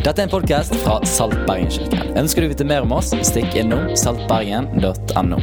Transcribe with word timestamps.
Dette 0.00 0.22
er 0.22 0.26
en 0.26 0.32
podkast 0.32 0.72
fra 0.80 0.94
Saltbergenkirken. 1.04 2.14
Ønsker 2.16 2.40
du 2.40 2.48
å 2.48 2.52
vite 2.54 2.64
mer 2.64 2.86
om 2.86 2.94
oss, 2.96 3.10
stikk 3.28 3.52
innom 3.60 3.90
saltbergen.no. 4.00 5.38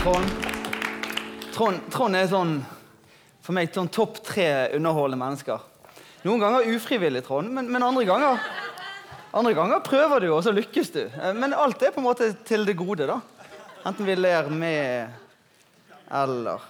Trond. 0.00 0.36
Trond. 1.56 1.80
Trond 1.90 2.18
er 2.18 2.30
sånn 2.30 2.52
for 3.42 3.56
meg 3.56 3.74
sånn 3.74 3.90
topp 3.92 4.20
tre 4.26 4.46
underholdende 4.76 5.18
mennesker. 5.24 5.64
Noen 6.22 6.42
ganger 6.44 6.70
ufrivillig, 6.70 7.24
Trond, 7.26 7.50
men, 7.56 7.66
men 7.72 7.82
andre 7.84 8.06
ganger 8.08 8.46
andre 9.30 9.54
ganger 9.54 9.82
prøver 9.86 10.24
du, 10.24 10.28
og 10.34 10.42
så 10.46 10.54
lykkes 10.54 10.88
du. 10.94 11.02
Eh, 11.06 11.34
Men 11.38 11.54
alt 11.54 11.82
er 11.86 11.92
på 11.94 12.02
en 12.02 12.08
måte 12.08 12.32
til 12.46 12.64
det 12.66 12.74
gode, 12.78 13.06
da. 13.06 13.20
Enten 13.86 14.06
vi 14.06 14.16
ler 14.18 14.48
med 14.50 15.18
eller 16.10 16.64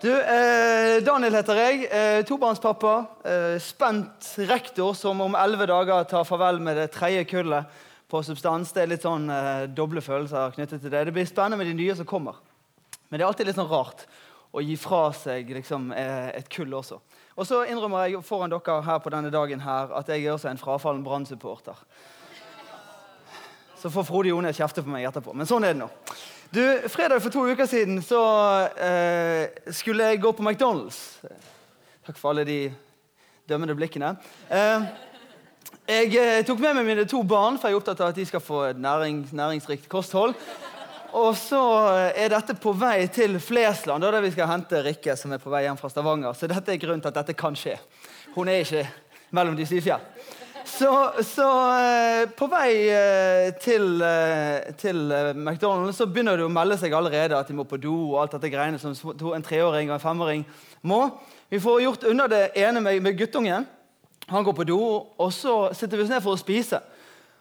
Du, 0.00 0.08
eh, 0.08 1.02
Daniel 1.04 1.34
heter 1.36 1.58
jeg. 1.60 1.82
Eh, 1.92 2.22
tobarnspappa. 2.24 2.92
Eh, 3.24 3.58
spent 3.60 4.30
rektor 4.48 4.94
som 4.96 5.18
om 5.20 5.34
elleve 5.36 5.66
dager 5.68 6.06
tar 6.08 6.24
farvel 6.24 6.56
med 6.60 6.78
det 6.80 6.86
tredje 6.94 7.26
kullet 7.28 7.66
på 8.08 8.22
substans. 8.24 8.72
Det 8.72 8.80
er 8.80 8.88
litt 8.94 9.04
sånn 9.04 9.28
eh, 9.28 9.66
doble 9.68 10.00
følelser 10.00 10.56
knyttet 10.56 10.80
til 10.80 10.94
det. 10.94 11.04
Det 11.04 11.12
blir 11.12 11.28
spennende 11.28 11.60
med 11.60 11.68
de 11.68 11.76
nye 11.82 11.98
som 11.98 12.08
kommer. 12.08 12.40
Men 13.10 13.18
det 13.18 13.26
er 13.26 13.28
alltid 13.28 13.50
litt 13.50 13.60
sånn 13.60 13.68
rart 13.68 14.06
å 14.56 14.64
gi 14.64 14.78
fra 14.80 15.02
seg 15.12 15.52
liksom, 15.58 15.92
eh, 15.92 16.32
et 16.40 16.48
kull 16.48 16.72
også. 16.80 16.96
Og 17.36 17.44
så 17.44 17.60
innrømmer 17.68 18.08
jeg 18.08 18.24
foran 18.24 18.56
dere 18.56 18.80
her 18.88 19.04
på 19.04 19.12
denne 19.12 19.28
dagen 19.28 19.60
her 19.60 19.92
at 20.00 20.08
jeg 20.08 20.24
er 20.24 20.32
også 20.32 20.48
en 20.48 20.64
frafallen 20.64 21.04
Brann-supporter. 21.04 21.76
Så 23.76 23.92
får 23.92 24.08
Frode 24.08 24.32
Jone 24.32 24.56
kjefte 24.56 24.80
på 24.80 24.96
meg 24.96 25.04
etterpå. 25.12 25.36
Men 25.36 25.44
sånn 25.48 25.68
er 25.68 25.76
det 25.76 25.84
nå. 25.84 25.92
Du, 26.50 26.88
Fredag 26.88 27.20
for 27.22 27.30
to 27.30 27.44
uker 27.46 27.66
siden 27.70 28.00
så 28.02 28.20
eh, 28.74 29.70
skulle 29.70 30.08
jeg 30.08 30.18
gå 30.18 30.32
på 30.34 30.42
McDonald's. 30.42 31.20
Takk 32.02 32.16
for 32.18 32.32
alle 32.32 32.42
de 32.48 32.56
dømmende 33.46 33.76
blikkene. 33.78 34.16
Eh, 34.50 34.88
jeg 35.86 36.08
eh, 36.18 36.40
tok 36.48 36.58
med 36.58 36.80
meg 36.80 36.88
mine 36.88 37.04
to 37.06 37.20
barn, 37.22 37.54
for 37.54 37.70
jeg 37.70 37.78
er 37.78 37.78
opptatt 37.78 38.02
av 38.02 38.10
at 38.10 38.18
de 38.18 38.26
skal 38.26 38.42
få 38.42 38.64
næring, 38.74 39.22
næringsrikt 39.30 39.86
kosthold. 39.92 40.34
Og 41.14 41.38
så 41.38 41.62
er 42.18 42.34
dette 42.34 42.58
på 42.58 42.74
vei 42.74 43.06
til 43.14 43.38
Flesland, 43.38 44.02
der 44.02 44.26
vi 44.26 44.34
skal 44.34 44.50
hente 44.50 44.82
Rikke, 44.82 45.14
som 45.14 45.30
er 45.30 45.42
på 45.42 45.54
vei 45.54 45.68
hjem 45.68 45.78
fra 45.78 45.92
Stavanger. 45.94 46.34
Så 46.34 46.50
dette 46.50 46.74
er 46.74 46.82
grunnen 46.82 47.06
til 47.06 47.14
at 47.14 47.22
dette 47.22 47.38
kan 47.38 47.54
skje. 47.54 47.78
Hun 48.34 48.50
er 48.50 48.64
ikke 48.64 48.88
mellom 49.38 49.54
de 49.54 49.70
syv 49.70 49.86
fjell. 49.86 50.02
Så, 50.64 51.12
så 51.22 51.46
eh, 51.76 52.28
på 52.36 52.46
vei 52.50 52.70
eh, 52.92 53.48
til, 53.62 54.00
eh, 54.04 54.70
til 54.78 55.00
McDonald's 55.34 55.98
så 55.98 56.06
begynner 56.08 56.38
det 56.38 56.46
å 56.46 56.52
melde 56.52 56.76
seg 56.80 56.94
allerede 56.96 57.38
at 57.38 57.48
de 57.48 57.56
må 57.56 57.64
på 57.68 57.78
do. 57.80 57.94
og 58.12 58.20
alt 58.22 58.36
dette 58.36 58.50
greiene 58.52 58.78
som 58.80 58.94
en 59.34 59.46
treåring 59.46 59.90
og 59.90 59.96
en 59.96 60.02
femåring 60.02 60.44
må. 60.82 61.02
Vi 61.50 61.60
får 61.60 61.82
gjort 61.84 62.06
unna 62.12 62.28
det 62.30 62.42
ene 62.58 62.82
med, 62.84 63.00
med 63.02 63.18
guttungen. 63.18 63.66
Han 64.30 64.46
går 64.46 64.54
på 64.54 64.68
do, 64.68 64.80
og 65.18 65.32
så 65.34 65.72
sitter 65.74 65.98
vi 65.98 66.04
oss 66.04 66.12
ned 66.12 66.22
for 66.22 66.36
å 66.36 66.40
spise. 66.40 66.78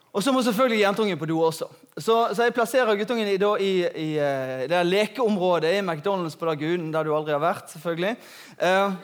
Og 0.10 0.24
så 0.26 0.34
må 0.34 0.42
selvfølgelig 0.42 0.82
jentungen 0.82 1.20
på 1.22 1.28
do 1.30 1.38
også. 1.46 1.68
Så, 2.00 2.16
så 2.34 2.48
jeg 2.48 2.56
plasserer 2.56 2.98
guttungen 2.98 3.30
i, 3.30 3.38
da, 3.38 3.52
i, 3.62 3.74
i 3.86 4.10
det 4.72 4.80
lekeområdet 4.88 5.76
i 5.76 5.84
McDonald's 5.84 6.38
på 6.40 6.50
Lagunen, 6.50 6.90
der 6.94 7.06
du 7.06 7.14
aldri 7.14 7.36
har 7.36 7.44
vært. 7.44 7.70
selvfølgelig. 7.70 8.16
Eh, 8.58 8.98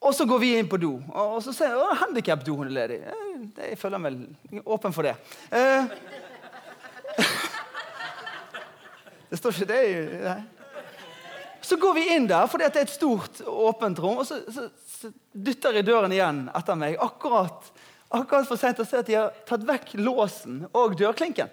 og 0.00 0.14
så 0.16 0.24
går 0.24 0.38
vi 0.40 0.54
inn 0.56 0.68
på 0.68 0.78
do, 0.80 0.94
og 1.12 1.42
så 1.44 1.52
ser 1.52 1.74
jeg 1.74 1.80
at 1.84 1.98
handikap-doen 2.06 2.64
er 2.64 2.72
ledig. 2.72 3.00
Jeg 3.58 3.76
føler 3.80 4.00
meg 4.00 4.62
åpen 4.64 4.94
for 4.96 5.04
det. 5.04 5.12
Eh, 5.52 5.90
det 9.28 9.40
står 9.40 9.58
ikke 9.58 9.68
det 9.68 9.82
nei. 10.24 10.40
Så 11.60 11.76
går 11.76 11.94
vi 11.94 12.06
inn 12.14 12.26
der, 12.26 12.48
at 12.48 12.72
det 12.72 12.80
er 12.80 12.86
et 12.86 12.92
stort, 12.92 13.42
åpent 13.44 13.98
rom, 14.00 14.22
og 14.22 14.26
så, 14.26 14.38
så, 14.48 14.64
så 14.88 15.10
dytter 15.36 15.76
jeg 15.76 15.86
døren 15.90 16.12
igjen 16.16 16.46
etter 16.56 16.78
meg. 16.80 16.96
Akkurat, 17.04 17.68
akkurat 18.08 18.48
for 18.48 18.60
sent 18.60 18.80
å 18.80 18.86
se 18.88 19.02
at 19.02 19.10
de 19.10 19.18
har 19.18 19.34
tatt 19.46 19.66
vekk 19.68 19.92
låsen 20.00 20.62
og 20.72 20.96
dørklinken. 20.98 21.52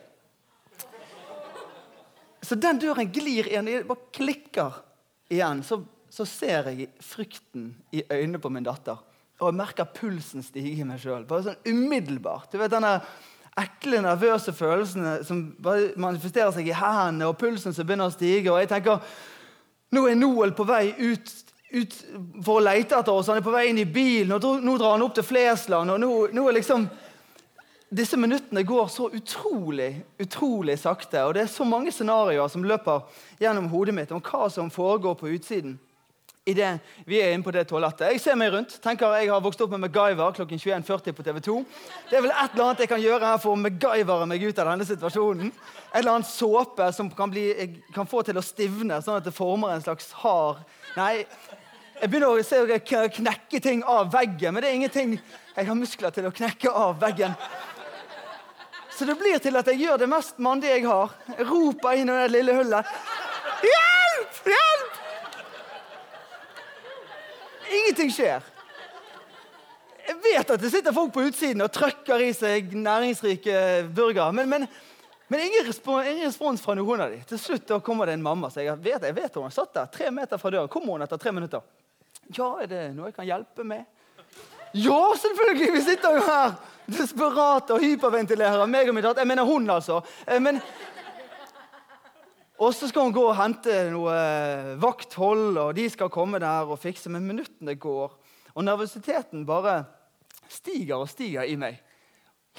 Så 2.48 2.56
den 2.56 2.80
døren 2.80 3.12
glir 3.12 3.50
igjen, 3.50 3.68
det 3.68 3.84
bare 3.90 4.08
klikker 4.16 4.80
igjen. 5.36 5.66
Så, 5.68 5.82
så 6.18 6.26
ser 6.26 6.72
jeg 6.72 6.90
frykten 7.04 7.70
i 7.94 8.02
øynene 8.10 8.42
på 8.42 8.50
min 8.50 8.66
datter. 8.66 8.98
Og 9.38 9.52
jeg 9.52 9.58
merker 9.60 9.90
pulsen 9.94 10.42
stige 10.42 10.80
i 10.82 10.86
meg 10.88 11.02
sjøl. 11.02 11.28
Sånn 11.30 11.60
umiddelbart. 11.70 12.50
Du 12.50 12.58
vet 12.58 12.74
denne 12.74 12.96
ekle, 13.58 14.02
nervøse 14.02 14.54
følelsene 14.54 15.20
som 15.26 15.44
bare 15.62 15.92
manifesterer 16.02 16.54
seg 16.56 16.70
i 16.70 16.78
hendene, 16.78 17.30
og 17.30 17.38
pulsen 17.42 17.74
som 17.74 17.86
begynner 17.86 18.10
å 18.10 18.16
stige. 18.16 18.50
Og 18.50 18.62
jeg 18.64 18.72
tenker 18.74 19.04
nå 19.94 20.08
er 20.10 20.18
Noel 20.18 20.56
på 20.58 20.66
vei 20.68 20.90
ut, 20.98 21.34
ut 21.72 21.98
for 22.44 22.58
å 22.58 22.66
lete 22.66 22.98
etter 22.98 23.14
oss. 23.14 23.30
Han 23.30 23.40
er 23.40 23.46
på 23.46 23.54
vei 23.54 23.68
inn 23.70 23.82
i 23.82 23.86
bilen, 23.86 24.34
og 24.34 24.64
nå 24.66 24.78
drar 24.80 24.98
han 24.98 25.06
opp 25.06 25.16
til 25.20 25.28
Flesland. 25.28 25.94
og 25.94 26.02
nå, 26.02 26.12
nå 26.34 26.48
er 26.48 26.58
liksom 26.58 26.90
disse 27.88 28.18
minuttene 28.20 28.66
går 28.68 28.90
så 28.92 29.06
utrolig 29.16 30.02
utrolig 30.20 30.76
sakte. 30.82 31.22
Og 31.24 31.38
det 31.38 31.46
er 31.46 31.52
så 31.52 31.64
mange 31.64 31.94
scenarioer 31.94 32.50
som 32.52 32.66
løper 32.68 33.06
gjennom 33.40 33.70
hodet 33.72 33.96
mitt 33.96 34.12
om 34.12 34.24
hva 34.24 34.50
som 34.52 34.74
foregår 34.74 35.16
på 35.22 35.30
utsiden. 35.38 35.78
Det 36.56 36.68
vi 37.04 37.18
er 37.20 37.34
inne 37.36 37.44
på 37.44 37.52
det 37.52 37.66
toalettet. 37.68 38.14
Jeg 38.14 38.22
ser 38.24 38.38
meg 38.40 38.54
rundt. 38.54 38.78
tenker 38.84 39.18
Jeg 39.20 39.28
har 39.34 39.42
vokst 39.44 39.60
opp 39.62 39.74
med 39.74 39.82
MacGyver 39.84 40.32
klokken 40.38 40.62
21.40 40.62 41.16
på 41.18 41.26
TV 41.26 41.42
2. 41.44 41.58
Det 42.10 42.18
er 42.18 42.24
vel 42.24 42.32
et 42.32 42.54
eller 42.54 42.66
annet 42.66 42.84
jeg 42.86 42.92
kan 42.94 43.04
gjøre 43.04 43.32
her 43.34 43.42
for 43.44 43.52
å 43.52 43.60
MacGyvere 43.60 44.30
meg 44.32 44.46
ut 44.48 44.62
av 44.64 44.72
denne 44.72 44.88
situasjonen. 44.88 45.52
Et 45.52 46.00
eller 46.00 46.14
annet 46.14 46.30
såpe 46.30 46.88
som 46.96 47.12
kan, 47.12 47.34
bli, 47.34 47.50
kan 47.96 48.08
få 48.08 48.24
til 48.24 48.40
å 48.40 48.46
stivne, 48.46 49.02
sånn 49.04 49.20
at 49.20 49.28
det 49.28 49.36
former 49.36 49.76
en 49.76 49.84
slags 49.84 50.12
hard 50.24 50.64
Nei, 50.98 51.28
jeg 52.02 52.10
begynner 52.10 52.32
å 52.34 52.46
se 52.46 52.58
jeg 52.66 53.12
knekke 53.20 53.60
ting 53.62 53.84
av 53.86 54.08
veggen, 54.14 54.56
men 54.56 54.64
det 54.64 54.70
er 54.72 54.78
ingenting 54.80 55.12
jeg 55.20 55.68
har 55.68 55.78
muskler 55.78 56.14
til 56.16 56.26
å 56.26 56.34
knekke 56.34 56.72
av 56.74 56.96
veggen. 57.02 57.36
Så 58.98 59.06
det 59.06 59.14
blir 59.20 59.38
til 59.38 59.54
at 59.60 59.68
jeg 59.70 59.84
gjør 59.84 60.00
det 60.02 60.10
mest 60.10 60.40
mandige 60.42 60.74
jeg 60.74 60.88
har. 60.88 61.12
Roper 61.46 62.00
inn 62.00 62.10
i 62.10 62.18
det 62.18 62.32
lille 62.34 62.56
hullet. 62.58 62.90
Ingenting 67.98 68.14
skjer. 68.14 68.44
Jeg 70.08 70.16
vet 70.22 70.52
at 70.54 70.62
det 70.62 70.70
sitter 70.70 70.94
folk 70.94 71.10
på 71.16 71.24
utsiden 71.26 71.64
og 71.66 71.72
trøkker 71.74 72.22
i 72.22 72.30
seg 72.36 72.76
næringsrike 72.78 73.56
burgere. 73.90 74.30
Men, 74.38 74.52
men, 74.52 74.68
men 75.34 75.42
ingen, 75.48 75.66
respons, 75.66 76.06
ingen 76.06 76.28
respons 76.30 76.62
fra 76.62 76.76
noen 76.78 77.02
av 77.02 77.16
dem. 77.16 77.24
Til 77.26 77.42
slutt 77.42 77.66
da 77.72 77.80
kommer 77.82 78.06
det 78.06 78.20
en 78.20 78.28
mamma. 78.28 78.52
Så 78.54 78.62
jeg 78.62 78.78
vet, 78.86 79.02
jeg 79.02 79.18
vet 79.18 79.40
hun 79.42 79.56
satt 79.56 79.74
der, 79.74 79.90
tre 79.90 80.12
meter 80.14 80.38
fra 80.38 80.54
døren. 80.54 80.70
Kommer 80.70 80.94
hun 80.94 81.08
etter 81.08 81.18
tre 81.24 81.34
minutter? 81.34 81.66
Ja, 82.38 82.52
er 82.62 82.70
det 82.70 82.84
noe 82.94 83.10
jeg 83.10 83.18
kan 83.18 83.30
hjelpe 83.32 83.66
med? 83.66 83.90
Ja, 84.78 85.02
selvfølgelig! 85.18 85.74
Vi 85.74 85.84
sitter 85.90 86.20
jo 86.20 86.24
her 86.28 86.54
desperate 86.86 87.74
og 87.74 87.82
hyperventilerer. 87.82 88.70
Meg 88.70 88.94
og 88.94 89.00
min 89.00 89.08
datter. 89.10 89.26
Jeg 89.26 89.34
mener 89.34 89.50
hun, 89.50 89.66
altså. 89.74 90.04
Eh, 90.28 90.38
Men, 90.38 90.62
og 92.58 92.74
så 92.74 92.90
skal 92.90 93.08
hun 93.08 93.14
gå 93.14 93.22
og 93.22 93.38
hente 93.38 93.74
noe 93.94 94.14
eh, 94.18 94.74
vakthold, 94.82 95.60
og 95.62 95.76
de 95.78 95.86
skal 95.94 96.10
komme 96.14 96.40
der 96.42 96.66
og 96.66 96.80
fikse. 96.82 97.12
Men 97.14 97.28
minuttene 97.30 97.78
går, 97.78 98.16
og 98.56 98.66
nervøsiteten 98.66 99.46
bare 99.46 99.84
stiger 100.50 100.98
og 100.98 101.10
stiger 101.12 101.46
i 101.46 101.58
meg. 101.60 101.78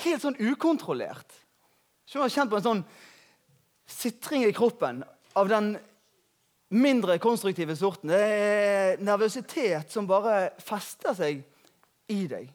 Helt 0.04 0.22
sånn 0.22 0.38
ukontrollert. 0.38 1.34
Så 2.06 2.18
jeg 2.18 2.24
har 2.24 2.34
kjent 2.36 2.52
på 2.52 2.60
en 2.60 2.66
sånn 2.68 2.84
sitring 3.88 4.46
i 4.46 4.54
kroppen 4.54 5.02
av 5.36 5.50
den 5.50 5.74
mindre 6.68 7.18
konstruktive 7.18 7.74
sorten. 7.76 8.12
Det 8.12 8.20
er 8.22 9.02
nervøsitet 9.02 9.90
som 9.92 10.06
bare 10.08 10.52
fester 10.62 11.16
seg 11.16 11.42
i 12.12 12.22
deg. 12.30 12.48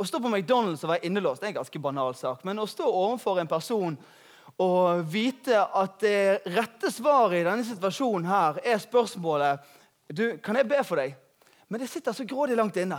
Å 0.00 0.06
stå 0.06 0.20
på 0.22 0.30
McDonald's 0.30 0.84
og 0.84 0.94
være 0.94 1.08
innelåst 1.08 1.42
det 1.42 1.50
er 1.50 1.54
en 1.54 1.60
ganske 1.60 1.82
banal 1.82 2.14
sak. 2.16 2.44
Men 2.48 2.62
å 2.62 2.68
stå 2.68 2.86
overfor 2.86 3.40
en 3.40 3.50
person 3.50 3.98
og 4.58 5.04
vite 5.12 5.56
at 5.56 6.00
det 6.02 6.50
rette 6.52 6.90
svaret 6.92 7.40
i 7.40 7.46
denne 7.46 7.64
situasjonen 7.64 8.28
her 8.28 8.60
er 8.64 8.82
spørsmålet 8.82 9.68
du, 10.10 10.38
Kan 10.42 10.56
jeg 10.58 10.68
be 10.68 10.80
for 10.84 10.98
deg? 10.98 11.14
Men 11.70 11.80
det 11.80 11.88
sitter 11.88 12.12
så 12.12 12.24
grådig 12.26 12.56
langt 12.58 12.76
inne. 12.76 12.98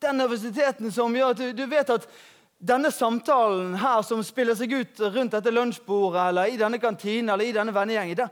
Den 0.00 0.16
nervøsiteten 0.16 0.90
som 0.92 1.12
gjør 1.14 1.34
at 1.34 1.42
du, 1.42 1.50
du 1.52 1.66
vet 1.68 1.90
at 1.92 2.06
denne 2.62 2.90
samtalen 2.94 3.74
her 3.76 4.02
som 4.06 4.22
spiller 4.24 4.56
seg 4.56 4.72
ut 4.72 5.00
rundt 5.12 5.34
dette 5.34 5.52
lunsjbordet 5.52 6.28
eller 6.30 6.50
i 6.50 6.58
denne 6.58 6.78
kantinen 6.80 7.34
eller 7.34 7.44
i 7.44 7.54
denne 7.54 7.74
vennegjengen, 7.74 8.28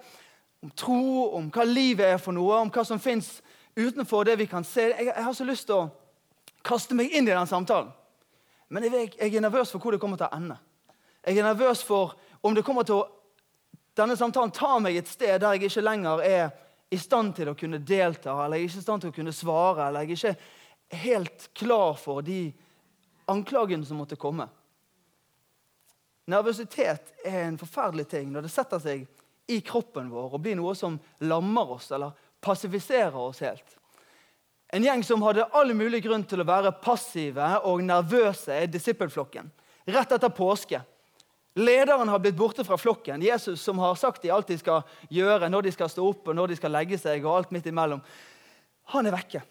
om 0.62 0.72
tro, 0.76 1.36
om 1.36 1.48
hva 1.52 1.64
livet 1.66 2.14
er 2.14 2.20
for 2.22 2.36
noe, 2.36 2.60
om 2.62 2.70
hva 2.72 2.84
som 2.86 3.00
fins 3.02 3.40
utenfor 3.76 4.28
det 4.28 4.36
vi 4.40 4.46
kan 4.50 4.64
se 4.66 4.90
jeg, 4.90 5.08
jeg 5.08 5.24
har 5.24 5.36
så 5.36 5.46
lyst 5.46 5.68
til 5.68 5.76
å 5.76 5.88
kaste 6.66 6.96
meg 6.96 7.12
inn 7.12 7.28
i 7.28 7.34
den 7.34 7.48
samtalen. 7.48 7.90
Men 8.70 8.86
jeg, 8.86 9.12
jeg 9.18 9.34
er 9.34 9.44
nervøs 9.44 9.72
for 9.72 9.82
hvor 9.82 9.96
det 9.96 10.00
kommer 10.02 10.20
til 10.20 10.28
å 10.28 10.36
ende. 10.36 10.58
Jeg 11.26 11.38
er 11.38 11.44
nervøs 11.44 11.82
for 11.84 12.16
om 12.42 12.54
det 12.56 12.64
kommer 12.64 12.86
til 12.88 13.02
å 13.02 13.08
denne 14.00 14.16
samtalen 14.16 14.52
tar 14.54 14.78
meg 14.80 14.96
et 14.96 15.08
sted 15.10 15.40
der 15.42 15.56
jeg 15.56 15.68
ikke 15.68 15.82
lenger 15.82 16.22
er 16.24 16.52
i 16.90 16.98
stand 16.98 17.34
til 17.36 17.50
å 17.50 17.56
kunne 17.58 17.82
delta, 17.84 18.32
eller 18.44 18.56
jeg 18.56 18.64
er 18.64 18.70
ikke 18.70 18.80
i 18.80 18.84
stand 18.86 19.02
til 19.02 19.12
å 19.12 19.16
kunne 19.18 19.34
svare, 19.34 19.88
eller 19.88 20.06
jeg 20.06 20.14
er 20.14 20.16
ikke 20.16 21.00
helt 21.02 21.48
klar 21.58 21.98
for 22.00 22.22
de 22.24 22.38
anklagene 23.30 23.86
som 23.86 24.00
måtte 24.00 24.18
komme. 24.18 24.46
Nervøsitet 26.30 27.12
er 27.26 27.44
en 27.44 27.58
forferdelig 27.58 28.06
ting 28.10 28.30
når 28.32 28.46
det 28.46 28.52
setter 28.54 28.82
seg 28.82 29.04
i 29.50 29.60
kroppen 29.66 30.10
vår 30.12 30.36
og 30.36 30.42
blir 30.42 30.58
noe 30.58 30.76
som 30.78 30.98
lammer 31.26 31.76
oss 31.76 31.90
eller 31.94 32.14
passiviserer 32.42 33.18
oss 33.18 33.42
helt. 33.42 33.76
En 34.70 34.86
gjeng 34.86 35.02
som 35.04 35.22
hadde 35.26 35.48
all 35.58 35.74
mulig 35.74 36.04
grunn 36.04 36.22
til 36.30 36.42
å 36.42 36.46
være 36.46 36.76
passive 36.82 37.56
og 37.66 37.82
nervøse, 37.82 38.54
er 38.54 38.70
disippelflokken. 38.70 39.50
Rett 39.90 40.12
etter 40.14 40.30
påske. 40.30 40.78
Lederen 41.60 42.08
har 42.08 42.18
blitt 42.22 42.38
borte 42.38 42.64
fra 42.64 42.78
flokken. 42.80 43.22
Jesus 43.22 43.62
som 43.62 43.78
har 43.78 43.94
sagt 44.00 44.22
de 44.22 44.32
alt 44.32 44.48
de 44.48 44.56
skal 44.58 44.82
gjøre, 45.12 45.48
når 45.52 45.66
de 45.66 45.72
skal 45.74 45.90
stå 45.92 46.06
opp 46.08 46.30
og 46.30 46.36
når 46.38 46.52
de 46.52 46.60
skal 46.60 46.72
legge 46.72 46.98
seg, 47.00 47.24
og 47.26 47.36
alt 47.36 47.54
midt 47.54 47.68
imellom. 47.68 48.00
Han 48.94 49.08
er 49.08 49.14
vekke. 49.14 49.42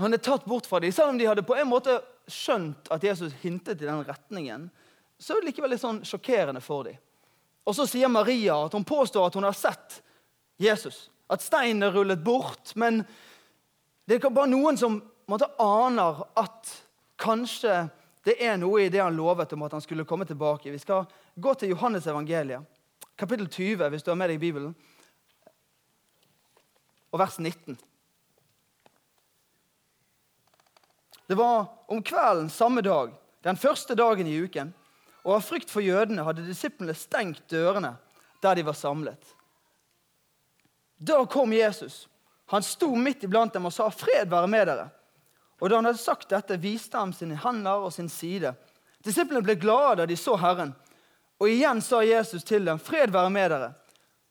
Han 0.00 0.12
er 0.12 0.20
tatt 0.22 0.44
bort 0.48 0.68
fra 0.68 0.80
dem. 0.80 0.92
Selv 0.92 1.12
om 1.12 1.18
de 1.20 1.28
hadde 1.28 1.44
på 1.46 1.56
en 1.56 1.70
måte 1.70 1.98
skjønt 2.30 2.90
at 2.92 3.04
Jesus 3.04 3.34
hintet 3.42 3.80
i 3.80 3.88
den 3.88 4.04
retningen, 4.04 4.68
så 5.18 5.34
er 5.34 5.42
det 5.42 5.52
likevel 5.52 5.74
litt 5.74 5.82
sånn 5.82 6.02
sjokkerende 6.06 6.62
for 6.64 6.88
dem. 6.88 7.00
Og 7.62 7.76
så 7.78 7.86
sier 7.86 8.10
Maria 8.10 8.56
at 8.66 8.74
hun 8.74 8.86
påstår 8.86 9.28
at 9.28 9.36
hun 9.38 9.46
har 9.46 9.56
sett 9.56 10.00
Jesus. 10.60 11.06
At 11.30 11.44
steinen 11.44 11.86
er 11.86 11.94
rullet 11.94 12.22
bort. 12.24 12.74
Men 12.74 13.04
det 14.08 14.18
er 14.18 14.34
bare 14.34 14.50
noen 14.50 14.78
som 14.80 14.98
måtte 15.30 15.48
aner 15.62 16.24
at 16.38 16.72
kanskje 17.22 17.84
det 18.26 18.36
er 18.42 18.58
noe 18.58 18.84
i 18.84 18.90
det 18.90 19.02
han 19.02 19.16
lovet 19.16 19.54
om 19.54 19.64
at 19.66 19.76
han 19.76 19.82
skulle 19.82 20.06
komme 20.06 20.26
tilbake. 20.26 20.70
Vi 20.70 20.82
skal 20.82 21.06
gå 21.34 21.54
til 21.54 21.72
Johannes 21.72 22.06
evangeliet, 22.06 22.64
kapittel 23.16 23.48
20, 23.48 23.88
hvis 23.88 24.02
du 24.02 24.10
har 24.10 24.18
med 24.20 24.32
deg 24.32 24.40
Bibelen, 24.40 24.74
og 27.12 27.20
vers 27.20 27.38
19. 27.38 27.78
Det 31.28 31.36
var 31.38 31.66
om 31.88 32.02
kvelden 32.02 32.50
samme 32.50 32.82
dag, 32.84 33.12
den 33.44 33.56
første 33.56 33.94
dagen 33.94 34.26
i 34.26 34.38
uken, 34.44 34.72
og 35.22 35.36
av 35.36 35.44
frykt 35.46 35.70
for 35.70 35.84
jødene 35.84 36.24
hadde 36.26 36.46
disiplene 36.46 36.94
stengt 36.98 37.44
dørene 37.50 37.94
der 38.42 38.58
de 38.58 38.64
var 38.66 38.74
samlet. 38.74 39.22
Da 40.98 41.20
kom 41.30 41.52
Jesus. 41.52 42.08
Han 42.50 42.62
sto 42.62 42.90
midt 42.94 43.22
iblant 43.24 43.54
dem 43.54 43.66
og 43.66 43.72
sa, 43.72 43.88
'Fred 43.88 44.28
være 44.30 44.48
med 44.48 44.66
dere.' 44.66 44.90
Og 45.60 45.70
da 45.70 45.76
han 45.76 45.84
hadde 45.84 45.98
sagt 45.98 46.28
dette, 46.28 46.58
viste 46.58 46.98
han 46.98 47.12
sine 47.12 47.36
hender 47.38 47.86
og 47.86 47.92
sin 47.92 48.08
side. 48.08 48.54
Disiplene 49.04 49.44
ble 49.46 49.54
glade 49.54 49.96
da 49.96 50.06
de 50.06 50.16
så 50.16 50.34
Herren. 50.36 50.74
Og 51.42 51.50
igjen 51.50 51.80
sa 51.82 52.04
Jesus 52.06 52.44
til 52.46 52.64
dem, 52.64 52.78
'Fred 52.78 53.10
være 53.10 53.30
med 53.30 53.50
dere.' 53.50 53.74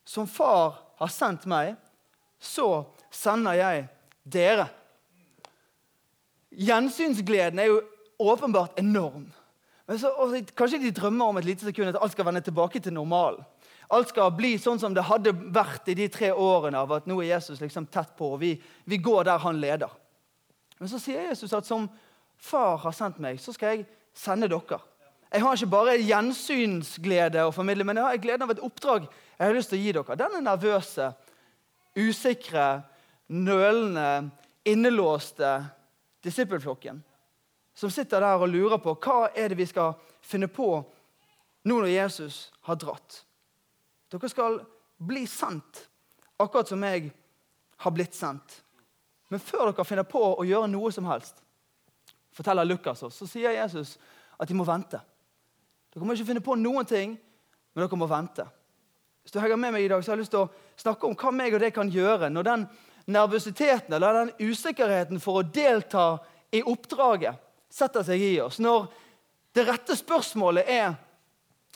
Som 0.05 0.27
Far 0.27 0.79
har 0.97 1.07
sendt 1.07 1.45
meg, 1.45 1.75
så 2.39 2.85
sender 3.11 3.53
jeg 3.53 3.87
dere. 4.23 4.67
Gjensynsgleden 6.51 7.59
er 7.59 7.69
jo 7.69 7.81
åpenbart 8.19 8.79
enorm. 8.79 9.27
Men 9.87 9.99
så, 9.99 10.11
kanskje 10.55 10.81
de 10.81 10.91
drømmer 10.91 11.25
om 11.25 11.37
et 11.37 11.45
lite 11.45 11.67
sekund 11.67 11.91
at 11.91 11.99
alt 12.01 12.11
skal 12.11 12.25
vende 12.25 12.41
tilbake 12.41 12.79
til 12.79 12.93
normalen. 12.93 13.43
Alt 13.91 14.09
skal 14.09 14.31
bli 14.31 14.55
sånn 14.57 14.79
som 14.79 14.93
det 14.95 15.03
hadde 15.03 15.33
vært 15.35 15.89
i 15.91 15.97
de 15.99 16.07
tre 16.07 16.31
årene 16.31 16.79
av 16.79 16.91
at 16.95 17.07
nå 17.07 17.17
er 17.19 17.33
Jesus 17.33 17.59
liksom 17.59 17.89
tett 17.91 18.13
på, 18.15 18.33
og 18.33 18.39
vi, 18.39 18.53
vi 18.87 18.97
går 18.97 19.27
der 19.27 19.41
han 19.43 19.59
leder. 19.59 19.91
Men 20.79 20.89
så 20.89 20.99
sier 20.99 21.27
Jesus 21.27 21.53
at 21.53 21.67
som 21.67 21.89
far 22.39 22.79
har 22.85 22.95
sendt 22.95 23.19
meg, 23.19 23.39
så 23.39 23.53
skal 23.53 23.75
jeg 23.75 23.85
sende 24.15 24.47
dere. 24.51 24.79
Jeg 25.31 25.43
har 25.45 25.55
ikke 25.55 25.71
bare 25.71 25.99
gjensynsglede 26.03 27.45
å 27.47 27.53
formidle, 27.55 27.85
men 27.87 27.97
jeg 27.97 28.03
har 28.03 28.23
gleden 28.23 28.43
av 28.45 28.51
et 28.51 28.63
oppdrag 28.63 29.05
jeg 29.07 29.45
har 29.47 29.55
lyst 29.55 29.71
til 29.71 29.79
å 29.79 29.83
gi 29.85 29.93
dere. 29.95 30.17
Denne 30.19 30.41
nervøse, 30.43 31.07
usikre, 31.97 32.65
nølende, 33.31 34.29
innelåste 34.67 35.53
disippelflokken 36.21 36.99
som 37.73 37.89
sitter 37.89 38.21
der 38.21 38.43
og 38.43 38.51
lurer 38.51 38.77
på 38.83 38.93
hva 39.01 39.31
er 39.33 39.49
det 39.49 39.57
vi 39.57 39.65
skal 39.65 39.95
finne 40.21 40.49
på 40.51 40.67
nå 41.63 41.77
når 41.79 41.93
Jesus 41.93 42.43
har 42.67 42.77
dratt. 42.77 43.21
Dere 44.11 44.29
skal 44.29 44.59
bli 45.01 45.23
sendt, 45.29 45.85
akkurat 46.37 46.69
som 46.69 46.83
jeg 46.85 47.09
har 47.81 47.95
blitt 47.95 48.17
sendt. 48.17 48.59
Men 49.31 49.41
før 49.41 49.71
dere 49.71 49.87
finner 49.87 50.05
på 50.05 50.21
å 50.35 50.45
gjøre 50.45 50.69
noe 50.69 50.91
som 50.93 51.07
helst, 51.09 51.39
forteller 52.35 52.67
Lukas 52.67 53.01
oss, 53.07 53.17
så 53.21 53.29
sier 53.29 53.55
Jesus 53.55 53.95
at 54.37 54.49
de 54.49 54.57
må 54.57 54.65
vente. 54.67 54.99
Dere 55.91 56.07
må 56.07 56.15
ikke 56.15 56.29
finne 56.29 56.43
på 56.43 56.55
noen 56.55 56.87
ting, 56.87 57.17
men 57.73 57.83
dere 57.83 57.99
må 57.99 58.07
vente. 58.09 58.45
Hvis 59.21 59.35
du 59.35 59.39
henger 59.41 59.59
med 59.59 59.75
meg 59.75 59.85
i 59.85 59.91
dag, 59.91 60.01
så 60.03 60.11
har 60.11 60.17
jeg 60.17 60.25
lyst 60.25 60.33
til 60.33 60.45
å 60.45 60.81
snakke 60.81 61.07
om 61.07 61.17
hva 61.19 61.33
meg 61.35 61.53
og 61.53 61.61
det 61.61 61.73
kan 61.75 61.91
gjøre 61.91 62.31
når 62.31 62.47
den 62.47 62.65
nervøsiteten 63.11 63.93
eller 63.93 64.17
den 64.21 64.49
usikkerheten 64.49 65.21
for 65.21 65.41
å 65.41 65.45
delta 65.45 66.05
i 66.51 66.63
oppdraget 66.67 67.37
setter 67.71 68.05
seg 68.05 68.23
i 68.23 68.33
oss. 68.43 68.59
Når 68.59 68.87
det 69.55 69.67
rette 69.67 69.97
spørsmålet 69.97 70.69
er 70.69 70.93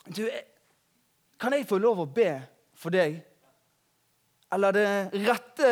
du, 0.06 0.26
Kan 1.36 1.52
jeg 1.52 1.66
få 1.68 1.76
lov 1.76 1.98
å 2.00 2.08
be 2.08 2.30
for 2.72 2.94
deg? 2.94 3.18
Eller 4.56 4.72
det 4.72 4.90
rette 5.26 5.70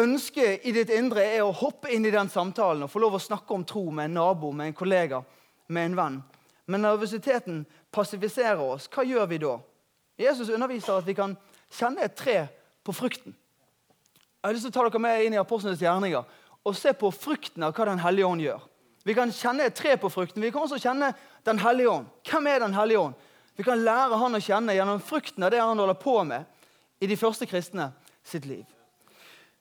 ønsket 0.00 0.64
i 0.64 0.72
ditt 0.72 0.92
indre 0.96 1.26
er 1.26 1.42
å 1.44 1.52
hoppe 1.52 1.90
inn 1.92 2.06
i 2.08 2.12
den 2.14 2.30
samtalen 2.32 2.86
og 2.86 2.92
få 2.92 3.02
lov 3.02 3.18
å 3.18 3.20
snakke 3.20 3.52
om 3.52 3.66
tro 3.68 3.82
med 3.90 4.08
en 4.08 4.16
nabo, 4.16 4.52
med 4.52 4.70
en 4.70 4.78
kollega, 4.78 5.20
med 5.68 5.90
en 5.90 5.98
venn. 5.98 6.16
Men 6.70 6.84
nervøsiteten 6.86 7.64
passiviserer 7.92 8.60
oss. 8.62 8.86
Hva 8.92 9.02
gjør 9.06 9.26
vi 9.30 9.40
da? 9.42 9.56
Jesus 10.20 10.52
underviser 10.52 11.00
at 11.00 11.06
vi 11.08 11.16
kan 11.18 11.34
kjenne 11.72 12.04
et 12.06 12.14
tre 12.14 12.36
på 12.86 12.94
frukten. 12.94 13.34
Jeg 13.34 14.48
har 14.48 14.54
lyst 14.54 14.68
til 14.68 14.72
å 14.72 14.76
ta 14.76 14.84
dere 14.86 15.02
med 15.02 15.24
inn 15.24 15.34
i 15.34 15.40
apostlenes 15.40 15.82
gjerninger 15.82 16.36
og 16.64 16.76
se 16.76 16.92
på 16.96 17.10
frukten 17.12 17.64
av 17.64 17.74
hva 17.74 17.88
Den 17.88 18.02
hellige 18.04 18.28
ånd 18.28 18.44
gjør. 18.44 18.62
Vi 19.04 19.16
kan 19.16 19.32
kjenne 19.32 19.66
et 19.66 19.76
tre 19.76 19.96
på 19.96 20.10
frukten. 20.12 20.42
Vi 20.42 20.52
kan 20.52 20.62
også 20.62 20.78
kjenne 20.80 21.12
Den 21.44 21.58
hellige 21.58 21.90
ånd. 21.90 22.06
Hvem 22.28 22.46
er 22.46 22.60
Den 22.60 22.76
hellige 22.76 23.00
ånd? 23.00 23.14
Vi 23.56 23.64
kan 23.64 23.82
lære 23.84 24.16
han 24.16 24.36
å 24.36 24.40
kjenne 24.40 24.76
gjennom 24.76 25.02
frukten 25.04 25.44
av 25.44 25.50
det 25.50 25.60
han 25.60 25.78
holder 25.78 25.98
på 26.00 26.22
med 26.24 26.44
i 27.00 27.08
de 27.08 27.16
første 27.16 27.46
kristne 27.48 27.90
sitt 28.24 28.46
liv. 28.46 28.64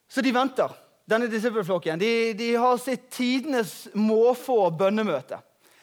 Så 0.10 0.22
de 0.22 0.32
venter, 0.36 0.72
denne 1.10 1.28
disippelflokken. 1.32 2.00
De, 2.00 2.34
de 2.38 2.54
har 2.56 2.78
sitt 2.78 3.10
tidenes 3.12 3.88
måfå 3.96 4.70
bønnemøte. 4.78 5.40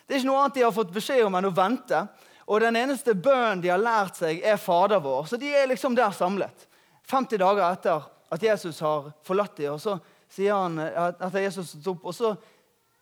Det 0.07 0.15
er 0.15 0.23
ikke 0.23 0.31
noe 0.31 0.43
annet 0.45 0.55
de 0.55 0.65
har 0.65 0.75
fått 0.75 0.95
beskjed 0.95 1.25
om 1.27 1.35
enn 1.35 1.49
å 1.49 1.55
vente. 1.55 2.01
Og 2.47 2.63
den 2.63 2.79
eneste 2.79 3.15
bønnen 3.19 3.63
de 3.63 3.73
har 3.73 3.83
lært 3.83 4.21
seg, 4.21 4.39
er 4.39 4.61
Fader 4.63 5.03
vår. 5.03 5.27
Så 5.27 5.39
de 5.41 5.51
er 5.51 5.67
liksom 5.67 5.97
der 5.99 6.15
samlet. 6.15 6.69
50 7.11 7.43
dager 7.43 7.65
etter 7.67 8.05
at 8.31 8.43
Jesus 8.43 8.79
har 8.83 9.11
forlatt 9.27 9.57
dem, 9.59 9.75
og 9.75 9.83
så 9.83 9.97
sier 10.31 10.55
han 10.55 10.79
etter 10.83 11.43
Jesus 11.45 11.75
opp, 11.87 12.07
og 12.07 12.15
så 12.15 12.33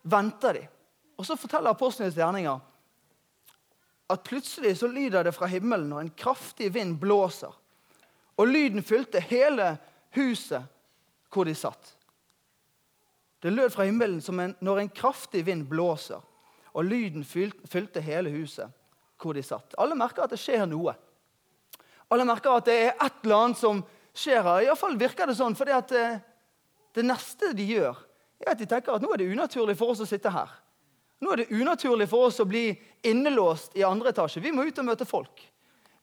venter 0.05 0.59
de. 0.59 0.65
Og 1.17 1.27
så 1.29 1.37
forteller 1.41 1.73
apostlenes 1.73 2.17
gjerninger 2.19 2.61
at 4.13 4.25
plutselig 4.27 4.75
så 4.79 4.89
lyder 4.93 5.25
det 5.25 5.33
fra 5.33 5.49
himmelen, 5.49 5.93
og 5.93 6.03
en 6.03 6.13
kraftig 6.17 6.69
vind 6.75 6.99
blåser. 7.01 7.53
Og 8.37 8.49
lyden 8.49 8.85
fylte 8.85 9.23
hele 9.25 9.77
huset 10.17 10.67
hvor 11.33 11.49
de 11.49 11.55
satt. 11.57 11.95
Det 13.43 13.53
lød 13.53 13.73
fra 13.73 13.87
himmelen 13.89 14.21
som 14.25 14.41
en, 14.41 14.55
når 14.61 14.81
en 14.81 14.93
kraftig 14.93 15.45
vind 15.47 15.67
blåser, 15.69 16.21
og 16.75 16.87
lyden 16.89 17.25
fylte 17.25 18.03
hele 18.03 18.33
huset 18.35 18.71
hvor 19.21 19.37
de 19.37 19.43
satt. 19.47 19.77
Alle 19.81 19.97
merker 19.97 20.27
at 20.27 20.35
det 20.35 20.41
skjer 20.43 20.67
noe. 20.69 20.93
Alle 22.13 22.27
merker 22.29 22.59
at 22.59 22.67
det 22.69 22.75
er 22.75 22.91
et 22.93 23.23
eller 23.25 23.47
annet 23.47 23.61
som 23.61 23.81
skjer 24.15 24.43
her. 24.45 24.67
Iallfall 24.67 24.99
virker 25.01 25.31
det 25.31 25.39
sånn, 25.39 25.57
for 25.57 25.71
det, 25.71 25.97
eh, 25.97 26.19
det 26.95 27.07
neste 27.07 27.55
de 27.57 27.65
gjør, 27.71 27.97
er 28.43 28.53
at 28.53 28.61
de 28.61 28.69
tenker 28.69 28.95
at 28.95 29.03
nå 29.03 29.13
er 29.15 29.23
det 29.23 29.31
unaturlig 29.33 29.79
for 29.79 29.95
oss 29.95 30.03
å 30.05 30.09
sitte 30.09 30.33
her. 30.35 30.51
Nå 31.23 31.33
er 31.33 31.43
det 31.43 31.55
unaturlig 31.55 32.09
for 32.11 32.29
oss 32.29 32.43
å 32.43 32.49
bli 32.49 32.69
innelåst 33.07 33.77
i 33.79 33.87
andre 33.87 34.13
etasje. 34.13 34.43
Vi 34.43 34.53
må 34.53 34.67
ut 34.67 34.79
og 34.79 34.89
møte 34.91 35.09
folk. 35.09 35.41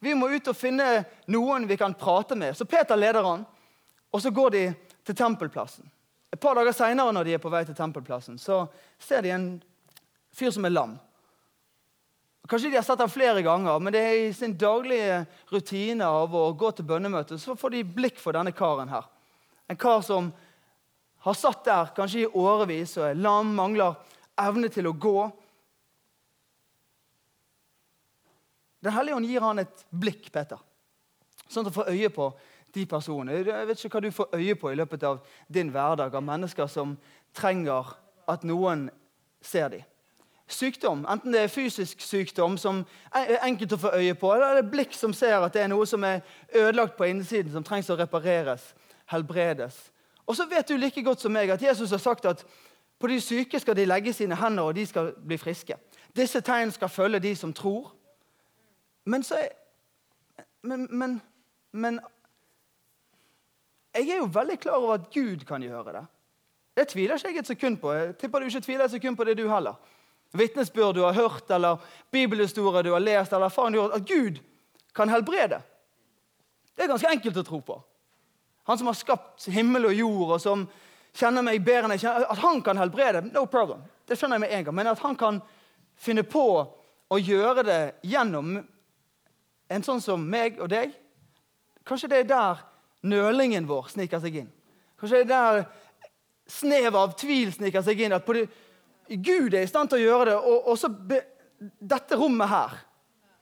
Vi 0.01 0.15
må 0.17 0.31
ut 0.31 0.47
og 0.49 0.57
finne 0.57 1.03
noen 1.29 1.67
vi 1.69 1.77
kan 1.77 1.93
prate 1.93 2.35
med. 2.35 2.57
Så 2.57 2.65
Peter 2.65 2.97
leder 2.97 3.27
han, 3.27 3.43
og 4.11 4.21
så 4.23 4.31
går 4.33 4.55
de 4.55 4.63
til 5.05 5.15
tempelplassen. 5.15 5.85
Et 6.31 6.39
par 6.41 6.55
dager 6.55 6.73
seinere, 6.73 7.13
når 7.13 7.27
de 7.27 7.35
er 7.35 7.43
på 7.43 7.51
vei 7.51 7.61
til 7.67 7.77
tempelplassen, 7.77 8.39
så 8.39 8.63
ser 8.97 9.21
de 9.21 9.33
en 9.35 9.49
fyr 10.35 10.53
som 10.53 10.65
er 10.65 10.73
lam. 10.73 10.97
Kanskje 12.50 12.69
de 12.69 12.75
har 12.75 12.83
sett 12.83 13.00
ham 13.00 13.09
flere 13.09 13.41
ganger, 13.45 13.79
men 13.79 13.93
det 13.93 14.00
er 14.01 14.15
i 14.25 14.31
sin 14.35 14.53
daglige 14.59 15.21
rutine 15.51 16.07
av 16.07 16.33
å 16.35 16.50
gå 16.57 16.71
til 16.75 16.88
bønnemøte, 16.89 17.38
så 17.39 17.55
får 17.55 17.75
de 17.75 17.83
blikk 17.88 18.17
for 18.19 18.35
denne 18.35 18.51
karen 18.55 18.91
her. 18.91 19.05
En 19.71 19.79
kar 19.79 20.01
som 20.03 20.31
har 21.23 21.38
satt 21.38 21.63
der 21.63 21.93
kanskje 21.95 22.25
i 22.25 22.27
årevis 22.27 22.97
og 22.97 23.05
er 23.07 23.19
lam, 23.19 23.53
mangler 23.55 23.95
evne 24.41 24.71
til 24.73 24.89
å 24.89 24.95
gå. 24.97 25.29
Den 28.81 28.95
hellige 28.97 29.19
ånd 29.19 29.29
gir 29.29 29.45
han 29.45 29.61
et 29.61 29.85
blikk, 29.93 30.31
Peter, 30.33 30.57
sånn 31.45 31.63
at 31.63 31.69
han 31.69 31.77
får 31.77 31.93
øye 31.93 32.09
på 32.11 32.31
de 32.73 32.88
personene. 32.89 33.38
Jeg 33.45 33.69
vet 33.69 33.85
ikke 33.85 33.93
hva 33.95 34.03
du 34.03 34.15
får 34.15 34.35
øye 34.39 34.57
på 34.57 34.71
i 34.71 34.79
løpet 34.79 35.05
av 35.07 35.21
din 35.47 35.69
hverdag 35.71 36.15
av 36.17 36.25
mennesker 36.25 36.67
som 36.71 36.97
trenger 37.38 37.93
at 38.31 38.43
noen 38.47 38.89
ser 39.45 39.69
dem. 39.75 39.90
Sykdom, 40.51 41.05
enten 41.10 41.34
det 41.34 41.41
er 41.41 41.48
fysisk 41.51 42.01
sykdom 42.01 42.58
som 42.58 42.84
er 43.15 43.38
enkelt 43.46 43.74
å 43.74 43.79
få 43.79 43.93
øye 43.96 44.15
på, 44.20 44.34
eller 44.34 44.58
det 44.58 44.65
er 44.65 44.72
blikk 44.74 44.93
som 44.98 45.13
ser 45.13 45.39
at 45.39 45.53
det 45.53 45.63
er 45.63 45.72
noe 45.72 45.86
som 45.88 46.03
er 46.03 46.20
ødelagt 46.55 46.98
på 46.98 47.08
innsiden, 47.08 47.51
som 47.53 47.63
trengs 47.63 47.89
å 47.89 47.98
repareres, 48.00 48.74
helbredes. 49.13 49.77
Og 50.25 50.36
så 50.36 50.46
vet 50.50 50.67
du 50.67 50.77
like 50.77 51.03
godt 51.03 51.24
som 51.24 51.34
meg 51.34 51.50
at 51.50 51.63
Jesus 51.63 51.91
har 51.91 52.03
sagt 52.03 52.25
at 52.25 52.46
på 53.01 53.08
de 53.08 53.22
syke 53.22 53.60
skal 53.60 53.75
de 53.75 53.86
legge 53.86 54.13
sine 54.13 54.36
hender, 54.36 54.63
og 54.63 54.75
de 54.75 54.86
skal 54.86 55.13
bli 55.27 55.38
friske. 55.38 55.75
Disse 56.15 56.41
tegn 56.41 56.72
skal 56.72 56.89
følge 56.89 57.20
de 57.20 57.36
som 57.36 57.53
tror. 57.53 57.93
Men 59.05 59.24
så 59.24 59.39
er, 59.41 59.48
men, 60.63 60.88
men, 60.91 61.22
men 61.72 62.00
jeg 63.96 64.10
er 64.10 64.17
jo 64.17 64.29
veldig 64.34 64.60
klar 64.60 64.77
over 64.77 64.93
at 64.93 65.10
Gud 65.13 65.46
kan 65.48 65.63
gjøre 65.63 65.93
det. 65.93 66.05
Det 66.77 66.88
tviler 66.88 67.15
ikke 67.15 67.29
jeg 67.29 67.39
et 67.39 67.48
sekund 67.48 67.77
på. 67.77 67.91
Jeg 67.91 68.15
tipper 68.17 68.39
du 68.39 68.46
ikke 68.46 68.62
tviler 68.62 68.86
et 68.86 68.91
sekund 68.91 69.17
på 69.17 69.24
det, 69.24 69.38
du 69.38 69.50
heller. 69.50 69.74
Vitnesbyrd 70.31 70.95
du 70.95 71.01
har 71.03 71.13
hørt, 71.13 71.51
eller 71.51 71.81
bibelhistorie 72.11 72.83
du 72.83 72.91
har 72.93 73.03
lest, 73.03 73.33
eller 73.33 73.45
erfaring 73.45 73.75
du 73.75 73.81
har 73.81 73.95
At 73.97 74.07
Gud 74.07 74.39
kan 74.95 75.09
helbrede. 75.09 75.61
Det 76.75 76.83
er 76.83 76.91
ganske 76.91 77.09
enkelt 77.11 77.38
å 77.38 77.43
tro 77.43 77.59
på. 77.61 77.81
Han 78.63 78.77
som 78.77 78.88
har 78.88 78.95
skapt 78.95 79.47
himmel 79.51 79.89
og 79.89 79.95
jord, 79.95 80.35
og 80.38 80.41
som 80.41 80.67
kjenner 81.17 81.43
meg 81.43 81.63
bedre 81.65 81.89
enn 81.89 81.95
jeg 81.97 82.05
kjenner 82.05 82.29
At 82.31 82.43
han 82.43 82.61
kan 82.63 82.79
helbrede, 82.79 83.25
no 83.33 83.45
problem. 83.51 83.83
Det 84.07 84.17
skjønner 84.17 84.39
jeg 84.39 84.45
med 84.45 84.55
en 84.57 84.65
gang. 84.67 84.75
Men 84.75 84.91
at 84.93 85.03
han 85.03 85.17
kan 85.19 85.41
finne 86.00 86.23
på 86.23 86.45
å 87.11 87.19
gjøre 87.19 87.65
det 87.67 87.81
gjennom 88.07 88.55
en 89.71 89.83
sånn 89.83 90.01
som 90.03 90.23
meg 90.23 90.59
og 90.59 90.71
deg 90.71 90.97
Kanskje 91.88 92.11
det 92.11 92.17
er 92.21 92.27
der 92.29 92.59
nølingen 93.09 93.65
vår 93.65 93.88
sniker 93.89 94.21
seg 94.21 94.35
inn. 94.43 94.50
Kanskje 95.01 95.23
det 95.23 95.23
er 95.25 95.31
der 95.31 95.63
snev 96.51 96.95
av 96.95 97.15
tvil 97.17 97.50
sniker 97.55 97.81
seg 97.81 98.03
inn. 98.05 98.13
At 98.13 98.25
på 98.25 98.35
det, 98.38 98.43
Gud 99.18 99.53
er 99.53 99.65
i 99.65 99.70
stand 99.70 99.91
til 99.91 100.00
å 100.00 100.06
gjøre 100.06 100.30
det, 100.30 100.38
og 100.38 100.70
også 100.72 100.91
dette 101.80 102.20
rommet 102.20 102.51
her. 102.51 102.77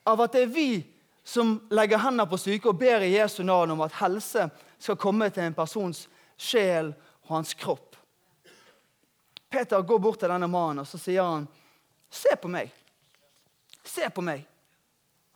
Av 0.10 0.24
at 0.24 0.34
det 0.34 0.48
er 0.48 0.54
vi 0.54 0.72
som 1.30 1.60
legger 1.70 2.02
hendene 2.02 2.26
på 2.30 2.40
syke 2.42 2.72
og 2.72 2.80
ber 2.80 3.04
i 3.06 3.14
Jesu 3.14 3.44
navn 3.46 3.76
om 3.76 3.84
at 3.86 4.00
helse 4.00 4.48
skal 4.82 4.98
komme 4.98 5.30
til 5.30 5.46
en 5.46 5.58
persons 5.58 6.08
sjel 6.40 6.94
og 7.28 7.36
hans 7.36 7.54
kropp. 7.54 7.98
Peter 9.50 9.82
går 9.82 10.00
bort 10.02 10.22
til 10.22 10.32
denne 10.32 10.50
mannen 10.50 10.84
og 10.84 10.90
så 10.90 10.98
sier 10.98 11.26
han, 11.26 11.48
'Se 12.10 12.36
på 12.42 12.48
meg. 12.48 12.72
Se 13.84 14.10
på 14.10 14.22
meg.' 14.22 14.46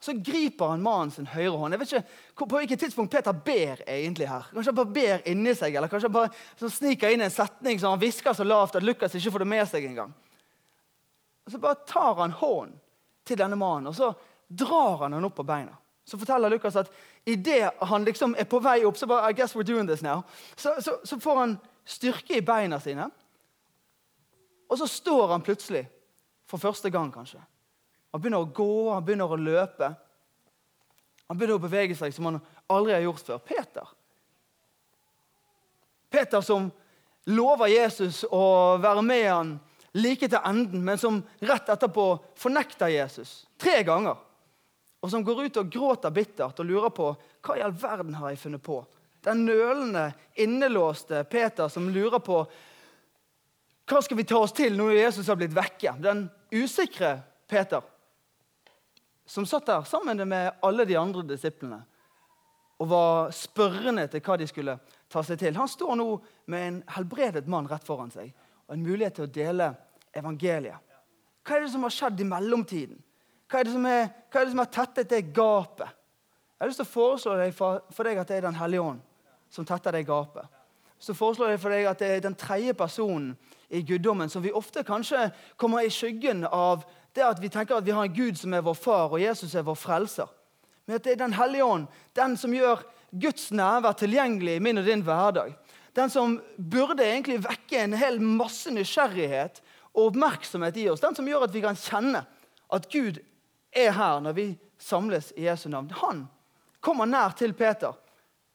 Så 0.00 0.12
griper 0.12 0.66
han 0.66 0.82
mannen 0.82 1.10
sin 1.10 1.26
høyre 1.26 1.56
hånd. 1.56 1.72
Jeg 1.72 1.80
vet 1.80 1.92
ikke 1.92 2.46
på 2.46 2.58
hvilket 2.58 2.80
tidspunkt 2.80 3.12
Peter 3.12 3.32
ber 3.32 3.80
egentlig 3.86 4.28
her. 4.28 4.42
Kanskje 4.52 4.72
han 4.72 4.76
bare 4.76 4.92
ber 4.92 5.22
inni 5.30 5.54
seg, 5.54 5.74
eller 5.74 5.88
kanskje 5.88 6.10
han 6.10 6.12
bare 6.12 6.70
sniker 6.70 7.08
inn 7.08 7.24
en 7.24 7.30
setning 7.30 7.80
som 7.80 7.94
han 7.94 8.02
hvisker 8.02 8.32
så 8.32 8.44
lavt 8.44 8.76
at 8.76 8.82
Lukas 8.82 9.14
ikke 9.14 9.30
får 9.30 9.38
det 9.38 9.48
med 9.48 9.68
seg 9.68 9.84
engang. 9.84 10.12
Og 11.44 11.52
Så 11.52 11.58
bare 11.58 11.74
tar 11.86 12.14
han 12.14 12.30
hånden 12.30 12.80
til 13.24 13.38
denne 13.38 13.56
mannen 13.56 13.88
og 13.88 13.96
så 13.96 14.12
drar 14.48 14.98
han 15.04 15.12
han 15.12 15.24
opp 15.24 15.36
på 15.36 15.46
beina. 15.48 15.76
Så 16.04 16.18
forteller 16.20 16.52
Lukas 16.52 16.76
at 16.76 16.90
idet 17.24 17.70
han 17.80 18.04
liksom 18.04 18.34
er 18.38 18.44
på 18.44 18.60
vei 18.60 18.84
opp, 18.84 18.96
så 18.96 19.06
bare, 19.08 19.30
I 19.30 19.32
guess 19.32 19.56
we're 19.56 19.64
doing 19.64 19.88
this 19.88 20.02
now, 20.02 20.22
så, 20.56 20.74
så, 20.80 20.98
så 21.04 21.20
får 21.20 21.36
han 21.36 21.56
styrke 21.84 22.36
i 22.36 22.44
beina 22.44 22.80
sine. 22.80 23.08
Og 24.68 24.78
så 24.78 24.86
står 24.86 25.32
han 25.32 25.42
plutselig, 25.42 25.86
for 26.46 26.60
første 26.60 26.90
gang 26.90 27.12
kanskje. 27.12 27.40
Han 28.12 28.20
begynner 28.20 28.44
å 28.44 28.52
gå, 28.52 28.92
han 28.92 29.04
begynner 29.04 29.32
å 29.32 29.40
løpe. 29.40 29.88
Han 31.28 31.38
begynner 31.38 31.56
å 31.56 31.64
bevege 31.64 31.96
seg 31.96 32.12
som 32.14 32.28
han 32.28 32.40
aldri 32.70 32.92
har 32.94 33.04
gjort 33.06 33.24
før. 33.26 33.40
Peter. 33.48 33.88
Peter 36.12 36.44
som 36.44 36.68
lover 37.24 37.72
Jesus 37.72 38.22
å 38.28 38.76
være 38.78 39.02
med 39.02 39.24
han 39.32 39.54
like 39.94 40.28
til 40.28 40.40
enden, 40.44 40.84
men 40.84 40.98
som 40.98 41.22
rett 41.44 41.68
etterpå 41.70 42.06
fornekter 42.40 42.92
Jesus 42.92 43.44
tre 43.60 43.82
ganger 43.86 44.18
og 45.04 45.10
som 45.12 45.24
går 45.24 45.42
ut 45.44 45.56
og 45.60 45.68
gråter 45.68 46.12
bittert 46.16 46.60
og 46.62 46.64
lurer 46.64 46.92
på 46.96 47.10
hva 47.44 47.56
i 47.58 47.62
all 47.64 47.74
verden 47.76 48.14
har 48.16 48.30
jeg 48.32 48.40
funnet 48.40 48.62
på. 48.64 48.78
Den 49.24 49.42
nølende, 49.44 50.06
innelåste 50.40 51.20
Peter 51.28 51.68
som 51.68 51.90
lurer 51.92 52.22
på 52.24 52.38
hva 53.84 54.00
skal 54.00 54.16
vi 54.16 54.24
ta 54.24 54.38
oss 54.40 54.54
til 54.56 54.78
når 54.78 54.94
Jesus 54.96 55.28
har 55.28 55.36
blitt 55.36 55.52
vekke. 55.52 55.92
Den 56.00 56.24
usikre 56.48 57.18
Peter 57.50 57.84
som 59.28 59.44
satt 59.48 59.68
der 59.68 59.84
sammen 59.88 60.24
med 60.28 60.56
alle 60.64 60.88
de 60.88 60.96
andre 60.96 61.26
disiplene 61.28 61.82
og 62.80 62.88
var 62.88 63.28
spørrende 63.36 64.06
til 64.08 64.24
hva 64.24 64.38
de 64.40 64.48
skulle 64.48 64.78
ta 65.12 65.20
seg 65.24 65.36
til. 65.40 65.60
Han 65.60 65.68
står 65.68 66.00
nå 66.00 66.08
med 66.48 66.64
en 66.70 66.80
helbredet 66.96 67.44
mann 67.44 67.68
rett 67.68 67.84
foran 67.84 68.12
seg 68.12 68.32
og 68.66 68.74
en 68.74 68.84
mulighet 68.84 69.18
til 69.18 69.26
å 69.26 69.32
dele 69.32 69.70
evangeliet. 70.14 70.80
Hva 71.44 71.56
er 71.56 71.66
det 71.66 71.72
som 71.74 71.84
har 71.84 71.92
skjedd 71.92 72.22
i 72.24 72.28
mellomtiden? 72.28 73.00
Hva 73.50 73.60
er 73.60 73.68
det 73.68 73.74
som, 73.74 73.86
er, 73.86 74.06
er 74.32 74.46
det 74.46 74.52
som 74.54 74.62
har 74.62 74.70
tettet 74.72 75.10
det 75.10 75.22
gapet? 75.36 75.90
Jeg 76.54 76.62
har 76.62 76.70
lyst 76.70 76.80
til 76.80 76.86
å 76.86 76.94
foreslå 76.94 77.34
deg 77.36 77.56
for, 77.56 77.82
for 77.92 78.08
deg 78.08 78.20
at 78.22 78.30
det 78.30 78.38
er 78.38 78.46
Den 78.46 78.56
hellige 78.56 78.86
ånd 78.94 79.02
som 79.52 79.66
tetter 79.68 79.92
det 79.94 80.06
gapet. 80.08 80.46
Så 80.98 81.14
foreslår 81.14 81.52
jeg 81.52 81.60
for 81.60 81.74
deg 81.74 81.86
at 81.90 82.00
det 82.00 82.08
er 82.10 82.22
den 82.24 82.36
tredje 82.38 82.74
personen 82.74 83.34
i 83.68 83.82
guddommen 83.86 84.30
som 84.32 84.42
vi 84.42 84.54
ofte 84.54 84.84
kanskje 84.86 85.28
kommer 85.60 85.84
i 85.84 85.92
skyggen 85.92 86.46
av 86.48 86.86
det 87.14 87.26
at 87.26 87.42
vi 87.42 87.50
tenker 87.52 87.78
at 87.78 87.86
vi 87.86 87.94
har 87.94 88.06
en 88.06 88.14
Gud 88.14 88.38
som 88.38 88.54
er 88.54 88.64
vår 88.64 88.74
far, 88.78 89.12
og 89.12 89.22
Jesus 89.22 89.54
er 89.54 89.66
vår 89.66 89.76
frelser. 89.78 90.30
Men 90.86 90.96
at 90.96 91.04
det 91.04 91.12
er 91.12 91.22
Den 91.22 91.36
hellige 91.36 91.64
ånd, 91.64 91.86
den 92.16 92.36
som 92.36 92.54
gjør 92.54 92.82
Guds 93.12 93.52
nærvær 93.52 93.94
tilgjengelig 93.98 94.56
i 94.56 94.62
min 94.64 94.78
og 94.78 94.88
din 94.88 95.04
hverdag. 95.06 95.54
Den 95.94 96.10
som 96.10 96.40
burde 96.56 97.06
egentlig 97.06 97.38
vekke 97.44 97.78
en 97.84 97.94
hel 97.98 98.18
masse 98.20 98.70
nysgjerrighet 98.74 99.60
og 99.94 100.08
oppmerksomhet 100.08 100.76
i 100.82 100.88
oss. 100.90 101.02
Den 101.02 101.14
som 101.14 101.28
gjør 101.28 101.46
at 101.46 101.54
vi 101.54 101.62
kan 101.62 101.78
kjenne 101.78 102.24
at 102.74 102.88
Gud 102.90 103.20
er 103.74 103.92
her 103.94 104.22
når 104.24 104.34
vi 104.34 104.46
samles 104.78 105.30
i 105.38 105.46
Jesu 105.46 105.68
navn. 105.70 105.92
Han 106.00 106.24
kommer 106.82 107.06
nær 107.06 107.36
til 107.38 107.54
Peter. 107.54 107.94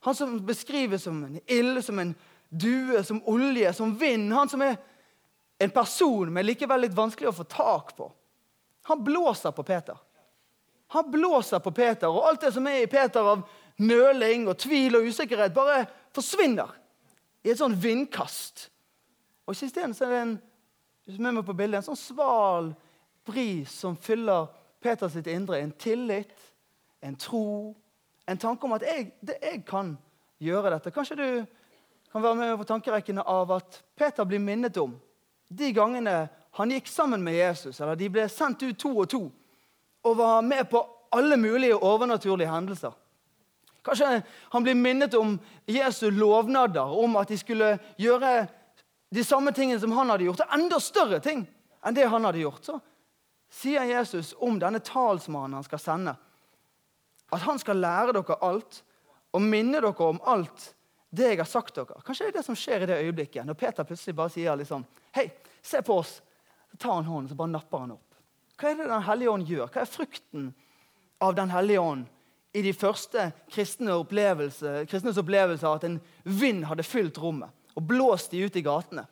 Han 0.03 0.15
som 0.15 0.35
beskrives 0.45 1.03
som 1.07 1.23
en 1.23 1.39
ild, 1.47 1.79
som 1.83 1.99
en 1.99 2.11
due, 2.49 3.03
som 3.03 3.21
olje, 3.27 3.71
som 3.73 3.95
vind. 3.99 4.33
Han 4.33 4.51
som 4.51 4.61
er 4.61 4.75
en 5.59 5.71
person, 5.71 6.31
men 6.33 6.47
likevel 6.47 6.85
litt 6.85 6.95
vanskelig 6.95 7.31
å 7.31 7.35
få 7.39 7.47
tak 7.51 7.95
på. 7.97 8.11
Han 8.91 9.03
blåser 9.03 9.51
på 9.55 9.63
Peter. 9.63 9.97
Han 10.95 11.11
blåser 11.11 11.59
på 11.59 11.71
Peter, 11.71 12.09
og 12.09 12.25
alt 12.25 12.41
det 12.41 12.53
som 12.55 12.67
er 12.67 12.83
i 12.83 12.89
Peter 12.89 13.27
av 13.35 13.43
nøling 13.79 14.47
og 14.49 14.57
tvil 14.59 14.97
og 14.97 15.09
usikkerhet, 15.11 15.53
bare 15.53 15.83
forsvinner 16.15 16.71
i 17.43 17.51
et 17.51 17.59
sånn 17.59 17.77
vindkast. 17.79 18.67
Og 19.47 19.55
Isteden 19.55 19.95
er 19.95 20.13
det 20.13 20.21
en, 20.21 21.43
på 21.43 21.55
bildet, 21.57 21.79
en 21.79 21.89
sånn 21.91 21.99
sval 21.99 22.73
bris 23.25 23.71
som 23.81 23.97
fyller 23.97 24.49
Peters 24.79 25.15
indre 25.27 25.59
en 25.59 25.71
tillit, 25.71 26.35
en 27.01 27.15
tro, 27.15 27.75
en 28.25 28.37
tanke 28.37 28.65
om 28.65 28.75
at 28.77 28.85
jeg, 28.87 29.11
det, 29.21 29.39
jeg 29.43 29.63
kan 29.67 29.95
gjøre 30.39 30.75
dette. 30.75 30.93
Kanskje 30.95 31.17
du 31.19 31.29
kan 32.11 32.23
være 32.23 32.35
med 32.35 32.57
på 32.57 32.67
tankerekkene 32.69 33.25
av 33.27 33.51
at 33.57 33.81
Peter 33.97 34.27
blir 34.27 34.41
minnet 34.41 34.77
om 34.81 34.95
de 35.49 35.71
gangene 35.73 36.27
han 36.57 36.71
gikk 36.73 36.87
sammen 36.89 37.23
med 37.23 37.37
Jesus, 37.37 37.79
eller 37.81 37.97
de 37.97 38.09
ble 38.11 38.25
sendt 38.29 38.63
ut 38.65 38.77
to 38.79 38.93
og 38.97 39.09
to, 39.09 39.21
og 40.05 40.17
var 40.17 40.41
med 40.45 40.69
på 40.69 40.81
alle 41.13 41.37
mulige 41.37 41.77
overnaturlige 41.77 42.49
hendelser. 42.51 42.93
Kanskje 43.89 44.21
han 44.53 44.63
blir 44.63 44.75
minnet 44.77 45.13
om 45.17 45.39
Jesu 45.65 46.11
lovnader, 46.11 46.85
om 46.85 47.15
at 47.17 47.31
de 47.31 47.37
skulle 47.37 47.71
gjøre 47.97 48.47
de 49.09 49.23
samme 49.25 49.51
tingene 49.55 49.79
som 49.81 49.93
han 49.97 50.11
hadde 50.13 50.27
gjort, 50.27 50.43
og 50.45 50.53
enda 50.53 50.77
større 50.83 51.19
ting 51.23 51.47
enn 51.81 51.95
det 51.97 52.05
han 52.11 52.27
hadde 52.27 52.43
gjort. 52.43 52.61
Så 52.65 52.77
sier 53.49 53.87
Jesus 53.89 54.35
om 54.37 54.59
denne 54.61 54.81
talsmannen 54.85 55.57
han 55.57 55.65
skal 55.65 55.81
sende. 55.81 56.13
At 57.33 57.41
han 57.45 57.61
skal 57.61 57.81
lære 57.81 58.13
dere 58.19 58.37
alt 58.45 58.83
og 59.33 59.41
minne 59.41 59.81
dere 59.81 60.05
om 60.05 60.21
alt 60.29 60.71
det 61.09 61.31
jeg 61.31 61.41
har 61.41 61.49
sagt 61.49 61.77
dere. 61.77 61.97
Kanskje 62.05 62.27
det 62.27 62.33
er 62.33 62.37
det 62.37 62.45
som 62.45 62.57
skjer 62.57 62.85
i 62.85 62.89
det 62.89 62.99
øyeblikket, 63.07 63.45
når 63.45 63.57
Peter 63.57 63.87
plutselig 63.87 64.17
bare 64.17 64.33
sier 64.33 64.57
liksom, 64.59 64.85
Hei, 65.15 65.25
se 65.65 65.81
på 65.81 65.97
oss. 65.97 66.19
Så 66.69 66.77
tar 66.77 66.99
han 66.99 67.09
hånden 67.09 67.31
så 67.31 67.37
bare 67.37 67.55
napper 67.55 67.81
han 67.81 67.95
opp. 67.95 68.05
Hva 68.59 68.69
er 68.69 68.77
det 68.77 68.89
Den 68.91 69.07
hellige 69.07 69.33
ånd 69.33 69.49
gjør? 69.49 69.69
Hva 69.73 69.81
er 69.81 69.89
frukten 69.89 70.49
av 71.25 71.33
Den 71.35 71.49
hellige 71.49 71.81
ånd 71.81 72.05
i 72.53 72.63
de 72.65 72.73
første 72.73 73.29
kristne 73.51 73.93
opplevelse, 73.93 74.85
kristnes 74.89 75.17
opplevelse 75.21 75.67
at 75.67 75.85
en 75.85 75.99
vind 76.23 76.65
hadde 76.65 76.85
fylt 76.87 77.17
rommet 77.21 77.53
og 77.77 77.85
blåst 77.87 78.31
de 78.31 78.43
ut 78.45 78.55
i 78.55 78.65
gatene? 78.65 79.05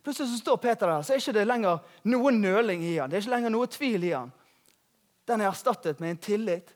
Plutselig 0.00 0.30
så 0.30 0.38
står 0.40 0.56
Peter 0.56 0.88
der, 0.88 1.02
så 1.02 1.12
er 1.12 1.20
ikke 1.20 1.36
det 1.36 1.46
lenger 1.46 1.82
noe 2.08 2.32
nøling 2.32 2.84
i 2.88 2.94
han. 2.96 3.10
Det 3.10 3.18
er 3.18 3.24
ikke 3.24 3.34
lenger 3.34 3.52
noe 3.52 3.68
tvil 3.68 4.06
i 4.08 4.14
han. 4.16 4.32
Den 5.28 5.42
er 5.42 5.50
erstattet 5.50 6.00
med 6.00 6.14
en 6.14 6.22
tillit 6.24 6.72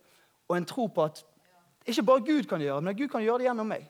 og 0.49 0.59
en 0.59 0.69
tro 0.69 0.87
på 0.93 1.07
at 1.09 1.25
ikke 1.89 2.05
bare 2.05 2.25
Gud 2.25 2.45
kan 2.49 2.61
gjøre 2.61 2.77
det, 2.77 2.85
men 2.85 2.97
Gud 2.97 3.09
kan 3.09 3.25
gjøre 3.25 3.41
det 3.41 3.49
gjennom 3.49 3.69
meg. 3.69 3.89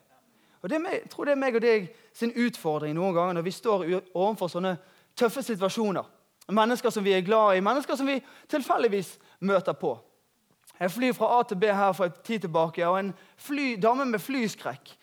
Og 0.62 0.71
det 0.71 0.78
er 0.78 0.92
Jeg 0.92 1.11
tror 1.11 1.25
det 1.25 1.33
er 1.33 1.42
meg 1.42 1.54
og 1.54 1.62
deg 1.62 1.88
sin 2.14 2.33
utfordring 2.33 2.94
noen 2.94 3.14
ganger 3.14 3.35
når 3.35 3.42
vi 3.42 3.50
står 3.50 3.85
overfor 4.14 4.49
sånne 4.49 4.76
tøffe 5.16 5.42
situasjoner. 5.42 6.04
Mennesker 6.49 6.90
som 6.90 7.04
vi 7.04 7.12
er 7.12 7.26
glad 7.26 7.56
i, 7.56 7.61
mennesker 7.61 7.97
som 7.97 8.06
vi 8.06 8.21
tilfeldigvis 8.49 9.18
møter 9.40 9.73
på. 9.73 9.99
Jeg 10.81 10.90
flyr 10.90 11.14
fra 11.14 11.31
A 11.38 11.43
til 11.47 11.59
B 11.61 11.71
her 11.71 11.93
for 11.95 12.11
en 12.11 12.21
tid 12.25 12.45
tilbake, 12.45 12.87
og 12.87 12.99
en 12.99 13.12
fly, 13.37 13.75
dame 13.81 14.04
med 14.11 14.23
flyskrekk 14.23 14.97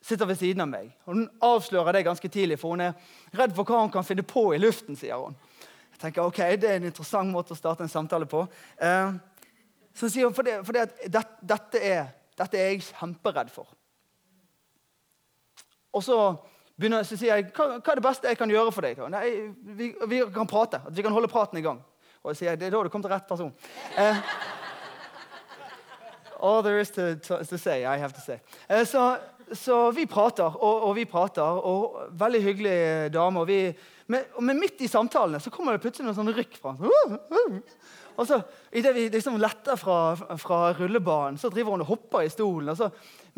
sitter 0.00 0.26
ved 0.26 0.38
siden 0.40 0.64
av 0.64 0.68
meg. 0.70 0.92
Og 1.04 1.14
Hun 1.14 1.26
avslører 1.44 1.92
det 1.92 2.06
ganske 2.06 2.28
tidlig, 2.28 2.58
for 2.60 2.74
hun 2.74 2.80
er 2.80 2.92
redd 3.36 3.54
for 3.56 3.68
hva 3.68 3.82
hun 3.82 3.92
kan 3.92 4.06
finne 4.06 4.24
på 4.24 4.50
i 4.54 4.60
luften. 4.60 4.96
sier 4.96 5.16
hun. 5.20 5.36
Jeg 5.92 5.98
tenker, 6.00 6.22
ok, 6.22 6.38
Det 6.56 6.70
er 6.70 6.76
en 6.76 6.88
interessant 6.88 7.30
måte 7.30 7.52
å 7.52 7.56
starte 7.56 7.82
en 7.82 7.92
samtale 7.92 8.26
på. 8.26 8.46
Eh, 8.80 9.12
så 9.94 10.08
sier 10.08 10.24
hun, 10.24 10.34
for, 10.34 10.42
det, 10.42 10.64
for 10.64 10.72
det 10.72 10.88
det, 11.04 11.26
dette, 11.42 11.78
er, 11.78 12.06
dette, 12.38 12.56
er, 12.56 12.70
jeg 12.70 12.82
kjemperedd 12.82 13.50
for. 13.50 13.68
Og 15.92 16.02
så, 16.02 16.16
begynner, 16.78 17.02
så 17.02 17.18
sier 17.18 17.36
jeg, 17.36 17.50
hva, 17.52 17.76
hva, 17.80 17.92
er 17.92 18.00
det 18.00 18.06
beste 18.06 18.28
jeg 18.28 18.38
kan 18.38 18.50
gjøre 18.50 18.72
for 18.72 18.86
deg? 18.86 19.02
Nei, 19.10 19.52
vi, 19.76 19.92
vi, 20.06 20.22
kan 20.32 20.48
prate. 20.48 20.80
At 20.86 20.96
vi 20.96 21.02
kan 21.02 21.12
holde 21.12 21.28
praten 21.28 21.58
i 21.58 21.64
gang. 21.66 21.82
Og 22.22 22.32
jeg 22.32 22.36
sier, 22.40 22.56
det 22.56 22.68
er 22.68 22.72
da 22.72 22.82
du 22.84 22.92
kom 22.92 23.02
til 23.02 23.12
rett 23.12 23.28
person. 23.28 23.52
Eh, 23.98 24.16
all 26.40 26.62
there 26.62 26.80
is 26.80 26.90
to, 26.90 27.14
to, 27.16 27.44
to 27.44 27.58
say, 27.58 27.84
I 27.84 27.98
have 27.98 28.12
to 28.12 28.20
say. 28.20 28.40
Eh, 28.68 28.84
så 28.84 29.16
så 29.52 29.90
vi 29.90 30.06
prater 30.06 30.46
og, 30.46 30.82
og 30.88 30.92
vi 30.94 31.04
prater, 31.10 31.42
og 31.42 32.12
veldig 32.18 32.40
hyggelig 32.44 32.76
dame. 33.14 33.42
Og 33.42 33.48
vi, 33.48 33.58
men, 34.12 34.26
men, 34.40 34.60
midt 34.62 34.82
i 34.84 34.90
samtalene 34.90 35.40
så 35.42 35.50
kommer 35.54 35.74
det 35.74 35.82
plutselig 35.84 36.06
noen 36.06 36.18
sånne 36.18 36.34
rykk 36.36 36.58
fra 36.60 36.76
Og 38.20 38.26
så, 38.28 38.40
Idet 38.76 38.92
vi 38.94 39.06
liksom 39.08 39.38
letter 39.40 39.78
fra, 39.80 40.14
fra 40.38 40.58
rullebanen, 40.76 41.38
så 41.40 41.48
driver 41.50 41.74
hun 41.74 41.84
og 41.86 41.88
hopper 41.88 42.26
i 42.26 42.32
stolen. 42.32 42.68
og 42.68 42.76
så 42.76 42.90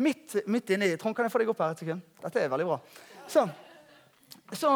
Midt, 0.03 0.41
midt 0.49 0.73
inni 0.73 0.89
Trond, 0.97 1.15
kan 1.15 1.27
jeg 1.27 1.31
få 1.31 1.39
deg 1.39 1.51
opp 1.53 1.61
her 1.61 1.75
et 1.75 1.83
sekund? 1.83 2.01
Dette 2.23 2.41
er 2.41 2.51
veldig 2.51 2.65
bra. 2.67 2.79
Så, 3.29 3.45
så, 4.51 4.71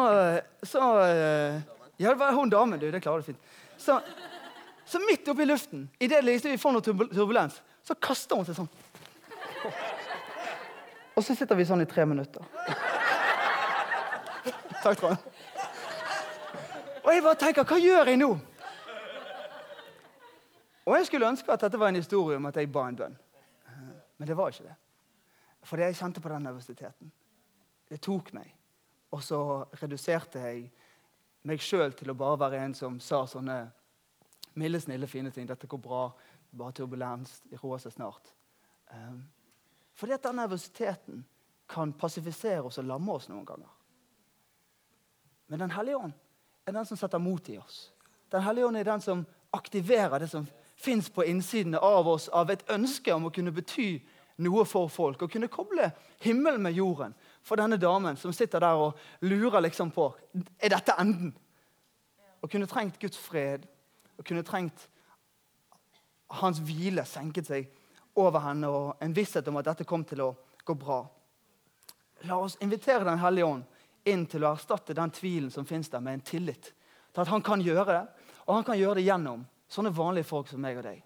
så 0.62 0.82
Ja, 1.98 2.12
det 2.12 2.18
var 2.18 2.36
hun 2.38 2.50
damen, 2.50 2.80
du. 2.80 2.88
Det 2.90 3.02
klarer 3.02 3.20
du 3.20 3.32
fint. 3.32 3.54
Så, 3.78 3.98
så 4.88 5.02
midt 5.02 5.28
oppi 5.28 5.44
luften, 5.44 5.88
idet 6.00 6.22
liksom 6.24 6.54
vi 6.54 6.62
får 6.62 6.74
noe 6.74 6.86
turbulens, 6.86 7.58
så 7.88 7.96
kaster 7.96 8.36
hun 8.36 8.44
seg 8.44 8.58
sånn. 8.58 8.68
Og 11.16 11.24
så 11.24 11.34
sitter 11.34 11.56
vi 11.58 11.66
sånn 11.66 11.82
i 11.82 11.88
tre 11.88 12.04
minutter. 12.06 12.44
Takk, 14.82 15.00
Trond. 15.00 15.24
Og 17.02 17.14
jeg 17.14 17.24
bare 17.24 17.40
tenker, 17.40 17.64
hva 17.64 17.78
gjør 17.80 18.12
jeg 18.12 18.20
nå? 18.20 18.28
Og 20.88 20.94
jeg 20.96 21.08
skulle 21.08 21.30
ønske 21.32 21.52
at 21.52 21.64
dette 21.64 21.80
var 21.80 21.90
en 21.90 21.98
historie 21.98 22.36
om 22.36 22.46
at 22.48 22.60
jeg 22.60 22.70
ba 22.72 22.84
en 22.88 23.00
bønn. 23.00 23.16
Men 24.18 24.28
det 24.28 24.36
var 24.36 24.52
ikke 24.52 24.68
det. 24.68 24.76
Fordi 25.68 25.88
jeg 25.88 25.98
kjente 25.98 26.22
på 26.22 26.30
den 26.32 26.46
nervøsiteten. 26.48 27.10
Det 27.88 28.00
tok 28.04 28.30
meg. 28.36 28.52
Og 29.12 29.24
så 29.24 29.40
reduserte 29.80 30.44
jeg 30.44 30.68
meg 31.48 31.64
sjøl 31.64 31.96
til 31.96 32.12
å 32.12 32.16
bare 32.18 32.40
være 32.44 32.62
en 32.66 32.76
som 32.76 33.00
sa 33.00 33.22
sånne 33.28 33.58
milde, 34.58 34.80
snille, 34.80 35.06
fine 35.06 35.30
ting. 35.30 35.48
'Dette 35.48 35.66
går 35.66 35.80
bra. 35.80 36.10
Bare 36.50 36.72
turbulens. 36.72 37.40
Det 37.50 37.60
roer 37.62 37.78
seg 37.82 37.92
snart.' 37.92 38.34
Um, 38.88 39.24
fordi 39.92 40.12
at 40.12 40.22
den 40.24 40.38
nervøsiteten 40.38 41.26
kan 41.68 41.92
passifisere 41.92 42.62
oss 42.62 42.78
og 42.78 42.84
lamme 42.84 43.12
oss 43.12 43.28
noen 43.28 43.44
ganger. 43.46 43.68
Men 45.48 45.60
Den 45.60 45.70
hellige 45.70 45.96
ånd 45.96 46.12
er 46.66 46.72
den 46.72 46.86
som 46.86 46.96
setter 46.96 47.18
mot 47.18 47.48
i 47.48 47.58
oss. 47.58 47.92
Den 48.32 48.42
hellige 48.42 48.66
ånd 48.66 48.76
er 48.76 48.84
den 48.84 49.00
som 49.00 49.26
aktiverer 49.52 50.18
det 50.18 50.30
som 50.30 50.46
fins 50.76 51.10
på 51.10 51.24
innsiden 51.24 51.74
av 51.74 52.08
oss 52.08 52.28
av 52.28 52.50
et 52.50 52.64
ønske 52.70 53.14
om 53.14 53.26
å 53.26 53.32
kunne 53.34 53.52
bety 53.52 53.98
noe 54.44 54.64
for 54.68 54.88
folk. 54.92 55.22
Og 55.22 55.32
kunne 55.32 55.48
koble 55.48 55.90
himmelen 56.22 56.62
med 56.62 56.76
jorden 56.76 57.14
for 57.42 57.56
denne 57.56 57.76
damen 57.80 58.16
som 58.16 58.32
sitter 58.32 58.60
der 58.60 58.78
og 58.78 58.98
lurer 59.20 59.64
liksom 59.64 59.90
på 59.90 60.10
er 60.60 60.68
dette 60.68 60.94
enden. 61.00 61.32
Og 62.42 62.50
kunne 62.50 62.68
trengt 62.70 63.00
Guds 63.00 63.18
fred 63.18 63.66
og 64.18 64.24
kunne 64.24 64.44
trengt 64.46 64.88
hans 66.28 66.60
hvile 66.60 67.04
senket 67.08 67.48
seg 67.48 67.68
over 68.18 68.42
henne 68.44 68.68
og 68.68 69.02
en 69.04 69.14
visshet 69.14 69.46
om 69.48 69.58
at 69.60 69.70
dette 69.70 69.86
kom 69.88 70.04
til 70.04 70.22
å 70.24 70.32
gå 70.64 70.74
bra. 70.76 71.02
La 72.26 72.38
oss 72.42 72.58
invitere 72.60 73.06
Den 73.06 73.20
hellige 73.22 73.46
ånd 73.46 73.64
inn 74.08 74.24
til 74.26 74.44
å 74.44 74.52
erstatte 74.54 74.96
den 74.96 75.10
tvilen 75.14 75.50
som 75.50 75.66
finnes 75.66 75.90
der, 75.92 76.00
med 76.00 76.18
en 76.18 76.24
tillit 76.26 76.72
til 77.12 77.22
at 77.22 77.28
han 77.28 77.42
kan 77.44 77.60
gjøre 77.60 77.92
det, 77.92 78.26
og 78.46 78.54
han 78.54 78.64
kan 78.64 78.78
gjøre 78.78 78.98
det 79.00 79.06
gjennom 79.08 79.44
sånne 79.68 79.92
vanlige 79.92 80.28
folk 80.28 80.48
som 80.48 80.62
meg 80.62 80.78
og 80.80 80.86
deg. 80.86 81.02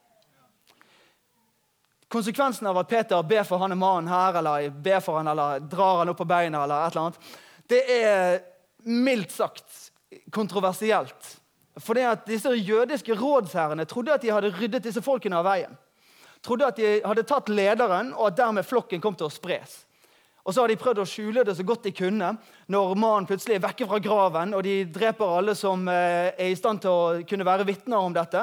Konsekvensen 2.12 2.68
av 2.68 2.78
at 2.82 2.90
Peter 2.90 3.22
ber 3.24 3.46
for 3.48 3.62
han 3.62 3.74
mannen 3.78 4.10
her, 4.12 4.36
eller 4.38 4.68
ber 4.70 5.00
for 5.00 5.18
han, 5.18 5.30
eller 5.32 5.62
drar 5.64 6.02
han 6.02 6.12
opp 6.12 6.20
på 6.20 6.28
beina, 6.28 6.64
eller 6.64 6.84
et 6.84 6.92
eller 6.92 7.06
annet, 7.06 7.30
det 7.72 7.82
er 7.96 8.42
mildt 8.84 9.32
sagt 9.32 9.78
kontroversielt. 10.34 11.30
For 11.80 11.96
det 11.96 12.04
at 12.04 12.26
Disse 12.28 12.50
jødiske 12.52 13.14
rådsherrene 13.16 13.84
trodde 13.88 14.12
at 14.12 14.22
de 14.22 14.32
hadde 14.32 14.52
ryddet 14.58 14.84
disse 14.84 15.02
folkene 15.02 15.38
av 15.40 15.46
veien. 15.46 15.78
Trodde 16.42 16.66
at 16.66 16.76
de 16.76 16.98
hadde 17.04 17.24
tatt 17.24 17.48
lederen, 17.48 18.12
og 18.12 18.28
at 18.28 18.36
dermed 18.36 18.66
flokken 18.66 19.00
kom 19.00 19.14
til 19.16 19.28
å 19.28 19.32
spres. 19.32 19.84
Og 20.42 20.54
så 20.54 20.64
har 20.64 20.72
de 20.72 20.78
prøvd 20.78 21.04
å 21.04 21.06
skjule 21.06 21.44
det 21.46 21.54
så 21.54 21.64
godt 21.66 21.86
de 21.86 21.92
kunne 21.94 22.32
når 22.72 22.96
mannen 22.98 23.28
plutselig 23.30 23.56
er 23.56 23.62
vekke 23.62 23.86
fra 23.86 24.00
graven, 24.02 24.56
og 24.58 24.64
de 24.66 24.82
dreper 24.90 25.36
alle 25.38 25.54
som 25.58 25.86
eh, 25.88 26.32
er 26.34 26.50
i 26.50 26.58
stand 26.58 26.82
til 26.82 26.90
å 26.90 27.22
kunne 27.28 27.46
være 27.46 27.66
vitner 27.68 28.02
om 28.02 28.14
dette. 28.16 28.42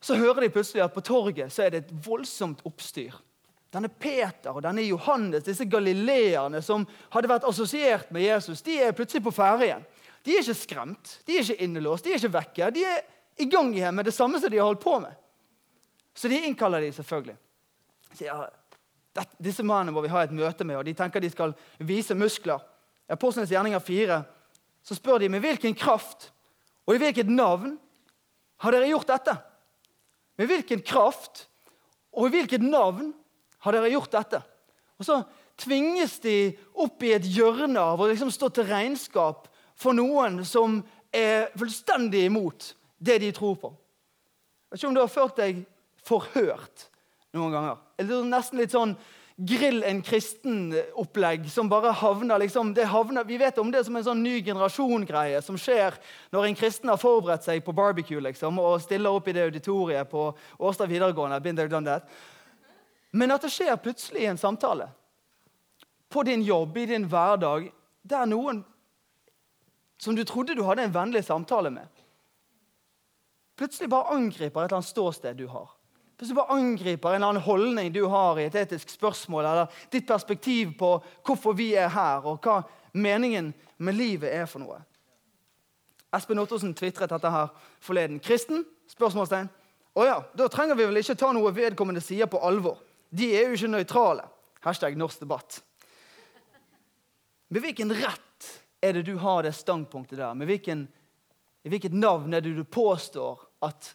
Så 0.00 0.16
hører 0.16 0.46
de 0.46 0.52
plutselig 0.54 0.84
at 0.84 0.94
på 0.94 1.04
torget 1.04 1.52
så 1.52 1.66
er 1.66 1.74
det 1.74 1.84
et 1.84 1.94
voldsomt 2.06 2.64
oppstyr. 2.68 3.14
Denne 3.74 3.90
Peter 3.92 4.54
og 4.54 4.62
denne 4.64 4.84
Johannes, 4.86 5.44
disse 5.44 5.66
galileerne 5.68 6.62
som 6.64 6.86
hadde 7.12 7.28
vært 7.28 7.44
assosiert 7.48 8.08
med 8.14 8.24
Jesus, 8.24 8.64
de 8.64 8.78
er 8.80 8.96
plutselig 8.96 9.26
på 9.26 9.34
ferde 9.36 9.68
igjen. 9.68 9.84
De 10.26 10.34
er 10.34 10.42
ikke 10.42 10.58
skremt, 10.58 11.20
de 11.26 11.36
er 11.36 11.44
ikke 11.44 11.62
innelåst, 11.62 12.04
de 12.04 12.10
er 12.10 12.18
ikke 12.18 12.34
vekke. 12.34 12.70
De 12.74 12.82
er 12.82 13.02
i 13.38 13.46
gang 13.50 13.70
igjen 13.74 13.94
med 13.94 14.08
det 14.08 14.14
samme 14.16 14.40
som 14.42 14.50
de 14.50 14.58
har 14.58 14.66
holdt 14.66 14.82
på 14.82 14.98
med. 14.98 15.14
Så 16.16 16.28
de 16.32 16.40
innkaller 16.48 16.82
de 16.82 16.92
selvfølgelig. 16.96 17.36
Sier, 18.16 18.46
disse 19.38 19.62
mennene 19.62 19.94
må 19.94 20.02
vi 20.02 20.10
ha 20.10 20.24
et 20.24 20.34
møte 20.34 20.66
med, 20.66 20.80
og 20.80 20.86
de 20.88 20.96
tenker 20.98 21.22
de 21.22 21.30
skal 21.30 21.54
vise 21.78 22.16
muskler. 22.18 22.64
I 23.06 23.14
Apostlenes 23.14 23.52
gjerninger 23.52 23.82
4 23.84 24.22
så 24.86 24.96
spør 24.98 25.22
de 25.22 25.30
med 25.30 25.44
hvilken 25.44 25.76
kraft 25.78 26.30
og 26.86 26.94
i 26.94 27.02
hvilket 27.02 27.30
navn 27.30 27.76
har 28.62 28.74
dere 28.74 28.90
gjort 28.90 29.10
dette? 29.10 29.34
Med 30.38 30.50
hvilken 30.50 30.82
kraft 30.86 31.46
og 32.16 32.28
i 32.28 32.36
hvilket 32.36 32.64
navn 32.64 33.12
har 33.66 33.76
dere 33.76 33.90
gjort 33.92 34.14
dette? 34.14 34.40
Og 34.96 35.04
Så 35.06 35.20
tvinges 35.60 36.18
de 36.20 36.56
opp 36.74 37.02
i 37.02 37.14
et 37.16 37.26
hjørne 37.26 37.80
av 37.80 38.00
å 38.00 38.08
liksom 38.10 38.30
stå 38.32 38.50
til 38.52 38.68
regnskap 38.68 39.48
for 39.76 39.96
noen 39.96 40.40
som 40.48 40.80
er 41.14 41.50
fullstendig 41.56 42.26
imot 42.30 42.72
det 42.98 43.20
de 43.22 43.32
tror 43.36 43.58
på. 43.60 43.72
Jeg 44.66 44.74
vet 44.74 44.80
ikke 44.80 44.88
om 44.88 44.96
du 44.96 45.02
har 45.02 45.12
følt 45.12 45.38
deg 45.38 45.60
forhørt 46.06 46.88
noen 47.36 47.52
ganger. 47.54 47.78
Eller 48.00 48.26
nesten 48.28 48.60
litt 48.60 48.74
sånn 48.74 48.96
grill 49.36 49.82
en 49.84 49.98
kristen-opplegg 50.00 51.44
som 51.52 51.68
bare 51.68 51.92
havner, 51.92 52.38
liksom, 52.40 52.72
havner 52.88 53.24
Vi 53.24 53.36
vet 53.36 53.58
om 53.58 53.70
det 53.70 53.84
som 53.84 53.96
en 53.96 54.04
sånn 54.04 54.22
ny 54.24 54.38
generasjon-greie 54.44 55.42
som 55.44 55.58
skjer 55.60 55.98
når 56.32 56.46
en 56.46 56.56
kristen 56.56 56.88
har 56.88 57.00
forberedt 57.00 57.44
seg 57.44 57.60
på 57.64 57.74
barbecue 57.76 58.22
liksom, 58.24 58.58
og 58.58 58.80
stiller 58.80 59.12
opp 59.12 59.28
i 59.28 59.34
det 59.36 59.44
auditoriet 59.50 60.08
på 60.08 60.30
Årstad 60.58 60.88
videregående. 60.88 61.40
Been 61.44 61.56
there, 61.56 61.68
done 61.68 61.84
that. 61.84 62.08
Men 63.12 63.34
at 63.36 63.44
det 63.44 63.52
skjer 63.52 63.76
plutselig 63.76 64.24
i 64.24 64.30
en 64.30 64.40
samtale 64.40 64.88
på 66.08 66.22
din 66.24 66.42
jobb, 66.46 66.76
i 66.78 66.86
din 66.86 67.04
hverdag, 67.10 67.68
der 68.06 68.28
noen 68.30 68.62
som 69.98 70.16
du 70.16 70.24
trodde 70.24 70.54
du 70.54 70.62
hadde 70.66 70.84
en 70.86 70.94
vennlig 70.94 71.24
samtale 71.24 71.70
med, 71.70 71.88
plutselig 73.56 73.88
bare 73.90 74.12
angriper 74.16 74.60
et 74.60 74.68
eller 74.68 74.80
annet 74.80 74.90
ståsted 74.90 75.38
du 75.38 75.46
har. 75.48 75.70
Plutselig 76.16 76.36
bare 76.36 76.56
angriper 76.56 77.08
en 77.08 77.14
eller 77.14 77.28
annen 77.28 77.44
holdning 77.44 77.92
du 77.92 78.04
har 78.12 78.38
i 78.40 78.46
et 78.48 78.54
etisk 78.56 78.92
spørsmål, 78.92 79.44
eller 79.44 79.80
ditt 79.92 80.06
perspektiv 80.08 80.76
på 80.78 80.96
hvorfor 81.24 81.56
vi 81.56 81.74
er 81.76 81.88
her, 81.92 82.24
og 82.24 82.40
hva 82.44 82.62
meningen 82.96 83.52
med 83.78 83.96
livet 83.96 84.32
er 84.32 84.48
for 84.48 84.64
noe. 84.64 84.80
Espen 86.16 86.40
Ottosen 86.40 86.72
tvitret 86.76 87.12
dette 87.12 87.30
her 87.30 87.52
forleden. 87.84 88.20
Kristen? 88.20 88.64
spørsmålstegn. 88.86 89.48
Å 89.96 90.04
ja, 90.06 90.16
da 90.36 90.46
trenger 90.52 90.78
vi 90.78 90.86
vel 90.88 91.00
ikke 91.00 91.16
ta 91.18 91.32
noe 91.34 91.50
vedkommende 91.54 92.02
sier 92.04 92.28
på 92.30 92.40
alvor. 92.44 92.78
De 93.10 93.30
er 93.34 93.48
jo 93.48 93.56
ikke 93.56 93.72
nøytrale. 93.72 94.26
Hashtag 94.64 94.96
norsk 94.98 95.22
debatt. 95.22 95.60
Med 97.48 97.62
hvilken 97.62 97.92
rett 97.94 98.25
er 98.86 98.98
det 98.98 99.06
du 99.08 99.16
har 99.20 99.42
det 99.44 99.54
standpunktet 99.56 100.18
der? 100.18 100.34
Med 100.34 100.48
hvilken, 100.50 100.86
hvilket 101.66 101.94
navn 101.94 102.34
er 102.34 102.44
det 102.44 102.54
du 102.56 102.64
påstår 102.64 103.40
at 103.66 103.92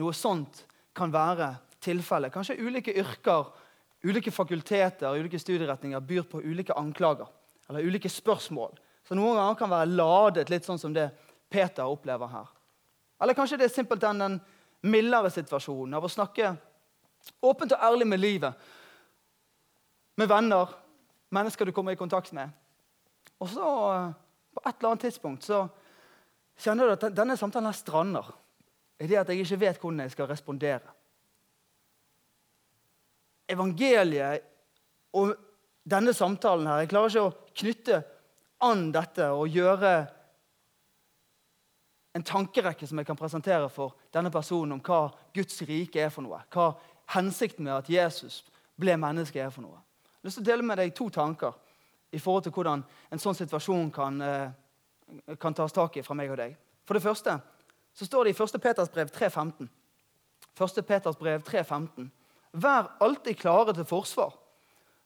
noe 0.00 0.14
sånt 0.16 0.64
kan 0.96 1.12
være 1.14 1.54
tilfellet. 1.84 2.32
Kanskje 2.34 2.58
ulike 2.58 2.94
yrker, 2.98 3.50
ulike 4.04 4.32
fakulteter, 4.34 5.14
ulike 5.16 5.38
studieretninger 5.38 6.00
byr 6.00 6.26
på 6.30 6.42
ulike 6.42 6.76
anklager 6.78 7.30
eller 7.68 7.86
ulike 7.86 8.10
spørsmål. 8.10 8.74
Så 9.04 9.16
noen 9.16 9.36
ganger 9.36 9.56
kan 9.58 9.72
være 9.72 9.92
ladet 9.92 10.50
litt 10.52 10.66
sånn 10.66 10.80
som 10.80 10.92
det 10.94 11.10
Peter 11.52 11.88
opplever 11.88 12.30
her. 12.32 12.48
Eller 13.22 13.36
kanskje 13.36 13.58
det 13.60 13.68
er 13.68 13.74
simpelthen 13.74 14.20
den 14.20 14.38
mildere 14.84 15.30
situasjonen 15.32 15.96
av 15.96 16.04
å 16.04 16.12
snakke 16.12 16.54
åpent 17.44 17.72
og 17.76 17.84
ærlig 17.84 18.08
med 18.08 18.20
livet. 18.20 18.66
Med 20.20 20.28
venner, 20.30 20.72
mennesker 21.34 21.66
du 21.66 21.72
kommer 21.72 21.94
i 21.94 22.00
kontakt 22.00 22.32
med. 22.36 22.52
Og 23.40 23.48
så, 23.50 23.68
på 24.54 24.62
et 24.64 24.76
eller 24.78 24.90
annet 24.92 25.06
tidspunkt, 25.08 25.44
så 25.44 25.64
kjenner 26.60 26.86
du 26.86 26.94
at 26.94 27.14
denne 27.14 27.36
samtalen 27.36 27.70
her 27.70 27.76
strander 27.78 28.30
i 29.02 29.08
det 29.10 29.18
at 29.18 29.30
jeg 29.30 29.42
ikke 29.42 29.60
vet 29.60 29.80
hvordan 29.82 30.04
jeg 30.04 30.14
skal 30.14 30.30
respondere. 30.30 30.92
Evangeliet 33.50 34.44
og 35.18 35.34
denne 35.84 36.14
samtalen 36.16 36.66
her 36.66 36.80
Jeg 36.80 36.88
klarer 36.94 37.10
ikke 37.10 37.24
å 37.26 37.34
knytte 37.60 38.02
an 38.64 38.86
dette 38.94 39.26
og 39.34 39.50
gjøre 39.52 39.94
en 42.14 42.24
tankerekke 42.24 42.86
som 42.86 43.00
jeg 43.00 43.08
kan 43.08 43.18
presentere 43.18 43.68
for 43.72 43.98
denne 44.14 44.30
personen 44.32 44.76
om 44.76 44.82
hva 44.84 45.08
Guds 45.34 45.60
rike 45.66 46.00
er 46.00 46.12
for 46.14 46.24
noe. 46.24 46.38
Hva 46.48 46.70
hensikten 47.16 47.66
med 47.66 47.74
at 47.74 47.90
Jesus 47.90 48.44
ble 48.80 48.94
menneske, 48.96 49.42
er 49.42 49.50
for 49.52 49.66
noe. 49.66 49.82
Jeg 50.06 50.22
har 50.22 50.28
lyst 50.30 50.38
til 50.38 50.44
å 50.46 50.50
dele 50.52 50.66
med 50.66 50.80
deg 50.80 50.94
to 50.96 51.08
tanker 51.12 51.58
i 52.14 52.20
forhold 52.22 52.46
til 52.46 52.54
hvordan 52.54 52.84
en 53.12 53.20
sånn 53.22 53.36
situasjon 53.36 53.90
kan, 53.94 54.20
eh, 54.22 55.36
kan 55.40 55.54
tas 55.54 55.72
tak 55.72 55.96
i 55.96 56.02
fra 56.02 56.14
meg 56.14 56.30
og 56.30 56.38
deg. 56.38 56.56
For 56.86 56.94
det 56.94 57.02
første 57.02 57.40
så 57.94 58.06
står 58.06 58.24
det 58.24 58.34
i 58.34 58.42
1. 58.42 58.60
Peters 58.62 58.90
brev 58.90 59.10
3,15. 59.10 59.68
1. 60.54 60.86
Peters 60.86 61.16
brev 61.16 61.42
3,15. 61.42 62.10
Vær 62.52 62.92
alltid 63.00 63.38
klare 63.38 63.74
til 63.74 63.84
forsvar. 63.84 64.32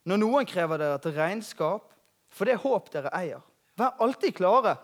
når 0.08 0.16
noen 0.16 0.46
krever 0.46 0.78
dere 0.78 0.98
til 0.98 1.12
regnskap 1.12 1.92
for 2.30 2.44
det 2.44 2.54
håp 2.56 2.86
dere 2.90 3.10
eier. 3.12 3.40
Vær 3.76 3.98
alltid 4.00 4.32
klare 4.32 4.78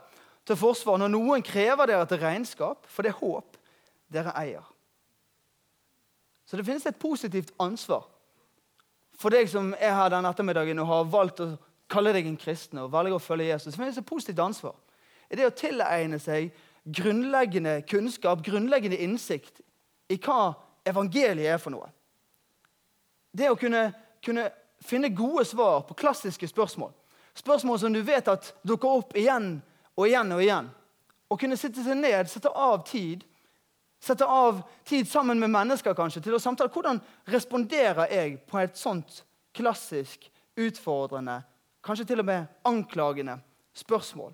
til 0.44 0.56
forsvar 0.56 0.98
når 0.98 1.08
noen 1.08 1.42
krever 1.42 1.86
dere 1.86 2.06
til 2.06 2.20
regnskap 2.20 2.84
for 2.86 3.02
det 3.02 3.12
håp 3.12 3.56
dere 4.12 4.34
eier. 4.36 4.64
Så 6.44 6.56
det 6.56 6.66
finnes 6.66 6.84
et 6.86 6.98
positivt 6.98 7.54
ansvar 7.58 8.04
for 9.18 9.34
deg 9.34 9.48
som 9.50 9.72
er 9.78 9.94
her 9.94 10.10
denne 10.12 10.30
ettermiddagen 10.30 10.82
og 10.82 10.90
har 10.90 11.08
valgt 11.10 11.42
å 11.44 11.48
kalle 11.94 12.12
deg 12.16 12.26
en 12.28 12.40
kristen 12.40 12.82
og 12.82 12.92
velger 12.92 13.16
å 13.16 13.22
følge 13.22 13.52
Jesus. 13.52 13.72
Det 13.72 13.80
finnes 13.80 14.00
et 14.00 14.08
positivt 14.08 14.42
ansvar. 14.42 14.74
Er 15.30 15.40
det 15.40 15.48
å 15.48 15.56
tilegne 15.56 16.18
seg 16.22 16.50
grunnleggende 16.84 17.82
kunnskap, 17.88 18.42
grunnleggende 18.44 18.98
innsikt 19.00 19.62
i 20.12 20.18
hva 20.20 20.54
evangeliet 20.84 21.54
er 21.54 21.60
for 21.60 21.72
noe. 21.74 21.88
Det 23.32 23.48
å 23.50 23.58
kunne, 23.58 23.88
kunne 24.24 24.50
finne 24.84 25.10
gode 25.16 25.46
svar 25.48 25.82
på 25.88 25.96
klassiske 25.98 26.48
spørsmål. 26.48 26.92
Spørsmål 27.34 27.80
som 27.80 27.94
du 27.94 28.02
vet 28.04 28.28
at 28.30 28.52
dukker 28.62 29.00
opp 29.00 29.16
igjen 29.18 29.56
og 29.96 30.06
igjen 30.06 30.34
og 30.36 30.42
igjen. 30.44 30.68
Å 31.32 31.38
kunne 31.40 31.58
sitte 31.58 31.82
seg 31.82 31.98
ned, 31.98 32.28
sette 32.30 32.52
av 32.52 32.84
tid, 32.86 33.24
sette 34.04 34.28
av 34.28 34.60
tid 34.86 35.08
sammen 35.08 35.40
med 35.40 35.50
mennesker 35.50 35.96
kanskje, 35.96 36.22
til 36.22 36.36
å 36.36 36.42
samtale. 36.42 36.70
Hvordan 36.70 37.00
responderer 37.32 38.12
jeg 38.12 38.36
på 38.46 38.60
et 38.60 38.76
sånt 38.78 39.22
klassisk, 39.56 40.28
utfordrende, 40.60 41.40
kanskje 41.84 42.06
til 42.08 42.22
og 42.22 42.28
med 42.28 42.48
anklagende 42.66 43.38
spørsmål? 43.76 44.32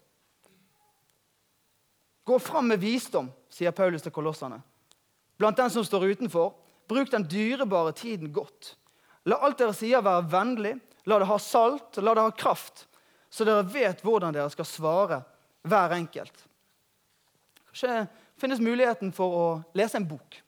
Gå 2.25 2.39
fram 2.39 2.69
med 2.71 2.79
visdom, 2.79 3.31
sier 3.51 3.75
Paulus 3.75 4.05
til 4.05 4.15
kolossene. 4.15 4.61
Blant 5.41 5.59
den 5.59 5.73
som 5.73 5.85
står 5.85 6.13
utenfor, 6.13 6.53
bruk 6.89 7.11
den 7.11 7.27
dyrebare 7.27 7.95
tiden 7.97 8.31
godt. 8.33 8.75
La 9.27 9.41
alt 9.45 9.59
dere 9.59 9.75
sier, 9.77 10.03
være 10.05 10.29
vennlig, 10.31 10.77
la 11.09 11.19
det 11.21 11.29
ha 11.31 11.39
salt, 11.41 11.99
la 11.99 12.15
det 12.15 12.27
ha 12.29 12.35
kraft, 12.37 12.87
så 13.31 13.47
dere 13.47 13.67
vet 13.73 14.05
hvordan 14.05 14.35
dere 14.37 14.51
skal 14.53 14.69
svare 14.69 15.23
hver 15.67 15.97
enkelt. 15.97 16.47
Kanskje 17.71 18.05
finnes 18.41 18.63
muligheten 18.63 19.13
for 19.15 19.37
å 19.37 19.49
lese 19.79 20.01
en 20.01 20.09
bok. 20.09 20.41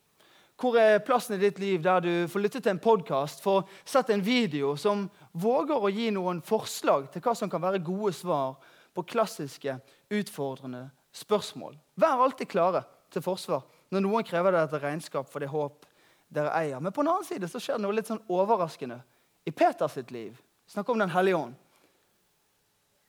Hvor 0.63 0.79
er 0.79 1.03
plassen 1.03 1.37
i 1.37 1.43
ditt 1.43 1.59
liv 1.59 1.83
der 1.83 2.03
du 2.05 2.13
får 2.31 2.45
lytte 2.45 2.61
til 2.63 2.75
en 2.75 2.83
podkast, 2.83 3.43
får 3.43 3.65
sett 3.85 4.13
en 4.15 4.23
video 4.23 4.77
som 4.79 5.09
våger 5.33 5.81
å 5.81 5.91
gi 5.93 6.11
noen 6.13 6.43
forslag 6.45 7.09
til 7.13 7.25
hva 7.25 7.35
som 7.37 7.51
kan 7.51 7.63
være 7.63 7.83
gode 7.85 8.13
svar 8.17 8.57
på 8.93 9.05
klassiske, 9.09 9.79
utfordrende 10.13 10.87
spørsmål. 11.17 11.77
Vær 11.97 12.25
alltid 12.25 12.51
klare 12.53 12.85
til 13.13 13.25
forsvar 13.25 13.65
når 13.93 14.05
noen 14.05 14.27
krever 14.27 14.55
dere 14.55 14.71
til 14.73 14.83
regnskap 14.83 15.29
for 15.33 15.45
det 15.45 15.51
håp 15.53 15.87
dere 16.33 16.53
eier. 16.57 16.81
Men 16.81 16.93
på 16.93 17.05
den 17.05 17.13
annen 17.13 17.29
side 17.29 17.49
så 17.49 17.61
skjer 17.61 17.79
det 17.79 17.85
noe 17.85 17.97
litt 17.97 18.09
sånn 18.09 18.23
overraskende 18.33 19.01
i 19.45 19.53
Peters 19.53 19.99
liv. 20.13 20.37
Snakk 20.69 20.89
om 20.89 20.99
Den 20.99 21.13
hellige 21.13 21.37
ånd. 21.37 21.57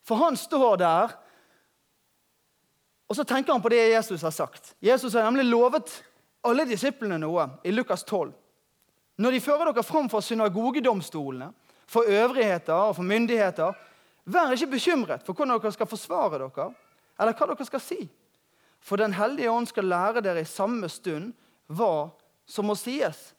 For 0.04 0.20
han 0.20 0.36
står 0.36 0.78
der, 0.82 1.14
og 3.08 3.16
så 3.16 3.24
tenker 3.24 3.54
han 3.54 3.62
på 3.64 3.72
det 3.72 3.94
Jesus 3.94 4.24
har 4.26 4.34
sagt. 4.36 4.74
Jesus 4.84 5.14
har 5.14 5.24
nemlig 5.24 5.46
lovet 5.48 5.94
alle 6.44 6.66
disiplene 6.68 7.20
noe 7.22 7.46
i 7.64 7.72
Lukas 7.72 8.04
12. 8.04 8.34
Når 9.24 9.32
de 9.32 9.44
fører 9.44 9.70
dere 9.70 9.86
fram 9.86 10.10
for 10.12 10.26
synagogedomstolene, 10.26 11.54
for 11.94 12.10
øvrigheter 12.10 12.74
og 12.74 12.96
for 12.98 13.06
myndigheter, 13.08 13.74
vær 14.26 14.52
ikke 14.56 14.74
bekymret 14.76 15.24
for 15.26 15.34
hvordan 15.34 15.60
dere 15.60 15.72
skal 15.76 15.90
forsvare 15.90 16.40
dere, 16.42 16.72
eller 17.20 17.38
hva 17.38 17.50
dere 17.52 17.68
skal 17.68 17.84
si. 17.84 18.02
For 18.84 19.00
Den 19.00 19.14
hellige 19.14 19.52
ånd 19.52 19.68
skal 19.68 19.88
lære 19.88 20.22
dere 20.22 20.42
i 20.42 20.50
samme 20.50 20.90
stund 20.90 21.32
hva 21.72 22.10
som 22.46 22.68
må 22.68 22.76
sies. 22.76 23.34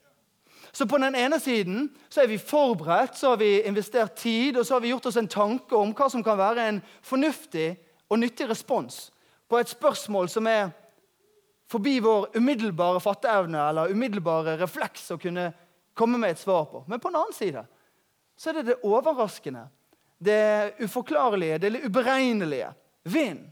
Så 0.72 0.86
på 0.86 0.98
den 0.98 1.14
ene 1.14 1.38
siden 1.40 1.90
så 2.08 2.22
er 2.22 2.26
vi 2.26 2.38
forberedt, 2.38 3.18
så 3.18 3.34
har 3.34 3.36
vi 3.36 3.62
investert 3.62 4.16
tid 4.16 4.56
og 4.56 4.66
så 4.66 4.74
har 4.74 4.80
vi 4.80 4.90
gjort 4.90 5.06
oss 5.06 5.18
en 5.20 5.28
tanke 5.28 5.76
om 5.76 5.92
hva 5.94 6.08
som 6.10 6.24
kan 6.24 6.38
være 6.38 6.68
en 6.68 6.80
fornuftig 7.02 7.74
og 8.10 8.18
nyttig 8.18 8.48
respons 8.48 9.10
på 9.48 9.60
et 9.60 9.70
spørsmål 9.70 10.28
som 10.32 10.48
er 10.50 10.72
forbi 11.70 11.98
vår 12.02 12.32
umiddelbare 12.36 13.00
fatteevne 13.00 13.60
eller 13.68 13.92
umiddelbare 13.92 14.56
refleks 14.60 15.12
å 15.14 15.20
kunne 15.20 15.50
komme 15.94 16.18
med 16.18 16.34
et 16.34 16.42
svar 16.42 16.66
på. 16.70 16.82
Men 16.88 17.00
på 17.00 17.12
den 17.12 17.20
annen 17.20 17.36
side 17.36 17.64
så 18.36 18.50
er 18.50 18.60
det 18.60 18.66
det 18.72 18.80
overraskende, 18.82 19.66
det 20.18 20.74
uforklarlige, 20.82 21.58
det 21.58 21.84
uberegnelige. 21.84 22.72
Vind 23.04 23.50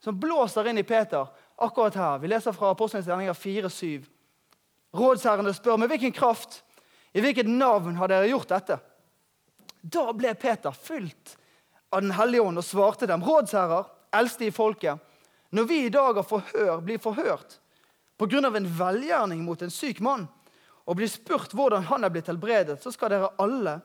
som 0.00 0.20
blåser 0.20 0.68
inn 0.68 0.78
i 0.80 0.86
Peter 0.86 1.28
akkurat 1.56 1.94
her. 1.94 2.18
Vi 2.18 2.28
leser 2.28 2.56
fra 2.56 2.70
Apostelens 2.72 3.08
gjerninger 3.08 3.36
4-7. 3.36 4.06
Rådsherrene 4.96 5.52
spør 5.54 5.76
med 5.76 5.90
hvilken 5.92 6.12
kraft, 6.12 6.62
i 7.12 7.20
hvilket 7.20 7.48
navn 7.48 7.98
har 8.00 8.08
dere 8.08 8.30
gjort 8.30 8.48
dette? 8.48 8.78
Da 9.80 10.10
ble 10.16 10.32
Peter 10.34 10.72
fylt 10.72 11.36
av 11.90 12.04
Den 12.04 12.14
hellige 12.14 12.42
ånd 12.46 12.60
og 12.60 12.64
svarte 12.64 13.06
dem, 13.10 13.22
rådsherrer, 13.26 13.88
eldste 14.14 14.46
i 14.46 14.54
folket, 14.54 14.98
når 15.50 15.66
vi 15.66 15.78
i 15.84 15.92
dag 15.92 16.20
av 16.22 16.26
forhør 16.26 16.82
blir 16.86 17.00
forhørt 17.02 17.58
av 18.20 18.56
en 18.56 18.66
velgjerning 18.78 19.40
mot 19.42 19.62
en 19.62 19.72
syk 19.72 20.00
mann, 20.04 20.26
og 20.90 20.98
blir 20.98 21.10
spurt 21.10 21.52
hvordan 21.54 21.86
han 21.86 22.04
er 22.04 22.10
blitt 22.10 22.26
helbredet, 22.26 22.80
så 22.82 22.90
skal 22.90 23.12
dere 23.12 23.30
alle, 23.38 23.76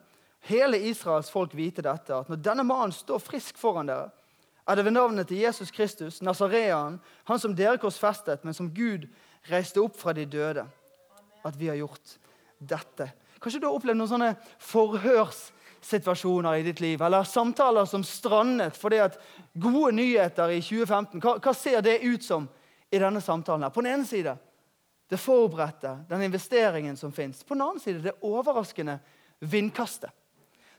hele 0.49 0.79
Israels 0.89 1.29
folk, 1.29 1.53
vite 1.53 1.83
dette, 1.85 2.17
at 2.17 2.29
når 2.31 2.39
denne 2.41 2.65
mannen 2.65 2.93
står 2.95 3.21
frisk 3.21 3.59
foran 3.61 3.91
dere, 3.91 4.09
er 4.65 4.79
det 4.79 4.85
ved 4.87 4.95
navnet 4.95 5.27
til 5.29 5.43
Jesus 5.43 5.69
Kristus, 5.69 6.23
Nasarean, 6.25 6.97
han 7.29 7.41
som 7.41 7.53
dere 7.53 7.77
korsfestet, 7.77 8.41
men 8.41 8.57
som 8.57 8.71
Gud 8.73 9.05
reiste 9.51 9.83
opp 9.83 9.99
fra 9.99 10.15
de 10.17 10.25
døde, 10.25 10.63
at 11.45 11.59
vi 11.59 11.69
har 11.69 11.77
gjort 11.77 12.15
dette. 12.57 13.11
Kanskje 13.37 13.61
du 13.61 13.67
har 13.67 13.77
opplevd 13.77 13.99
noen 13.99 14.09
sånne 14.09 14.31
forhørssituasjoner 14.65 16.57
i 16.57 16.65
ditt 16.65 16.81
liv, 16.81 17.05
eller 17.05 17.29
samtaler 17.29 17.85
som 17.85 18.01
strandet 18.01 18.73
fordi 18.81 19.03
at 19.05 19.21
gode 19.53 19.93
nyheter 19.99 20.55
i 20.55 20.57
2015 20.65 21.21
Hva, 21.21 21.37
hva 21.37 21.53
ser 21.53 21.85
det 21.85 21.99
ut 22.01 22.25
som 22.25 22.49
i 22.89 22.97
denne 22.97 23.21
samtalen? 23.21 23.67
her? 23.67 23.75
På 23.75 23.85
den 23.85 23.93
ene 23.93 24.09
side 24.09 24.33
det 25.09 25.17
forberedte, 25.17 25.99
den 26.09 26.21
investeringen 26.21 26.97
som 26.97 27.11
fins. 27.11 27.43
På 27.43 27.53
den 27.53 27.61
annen 27.61 27.79
side 27.79 27.99
det 27.99 28.17
overraskende 28.21 28.99
vindkastet. 29.39 30.11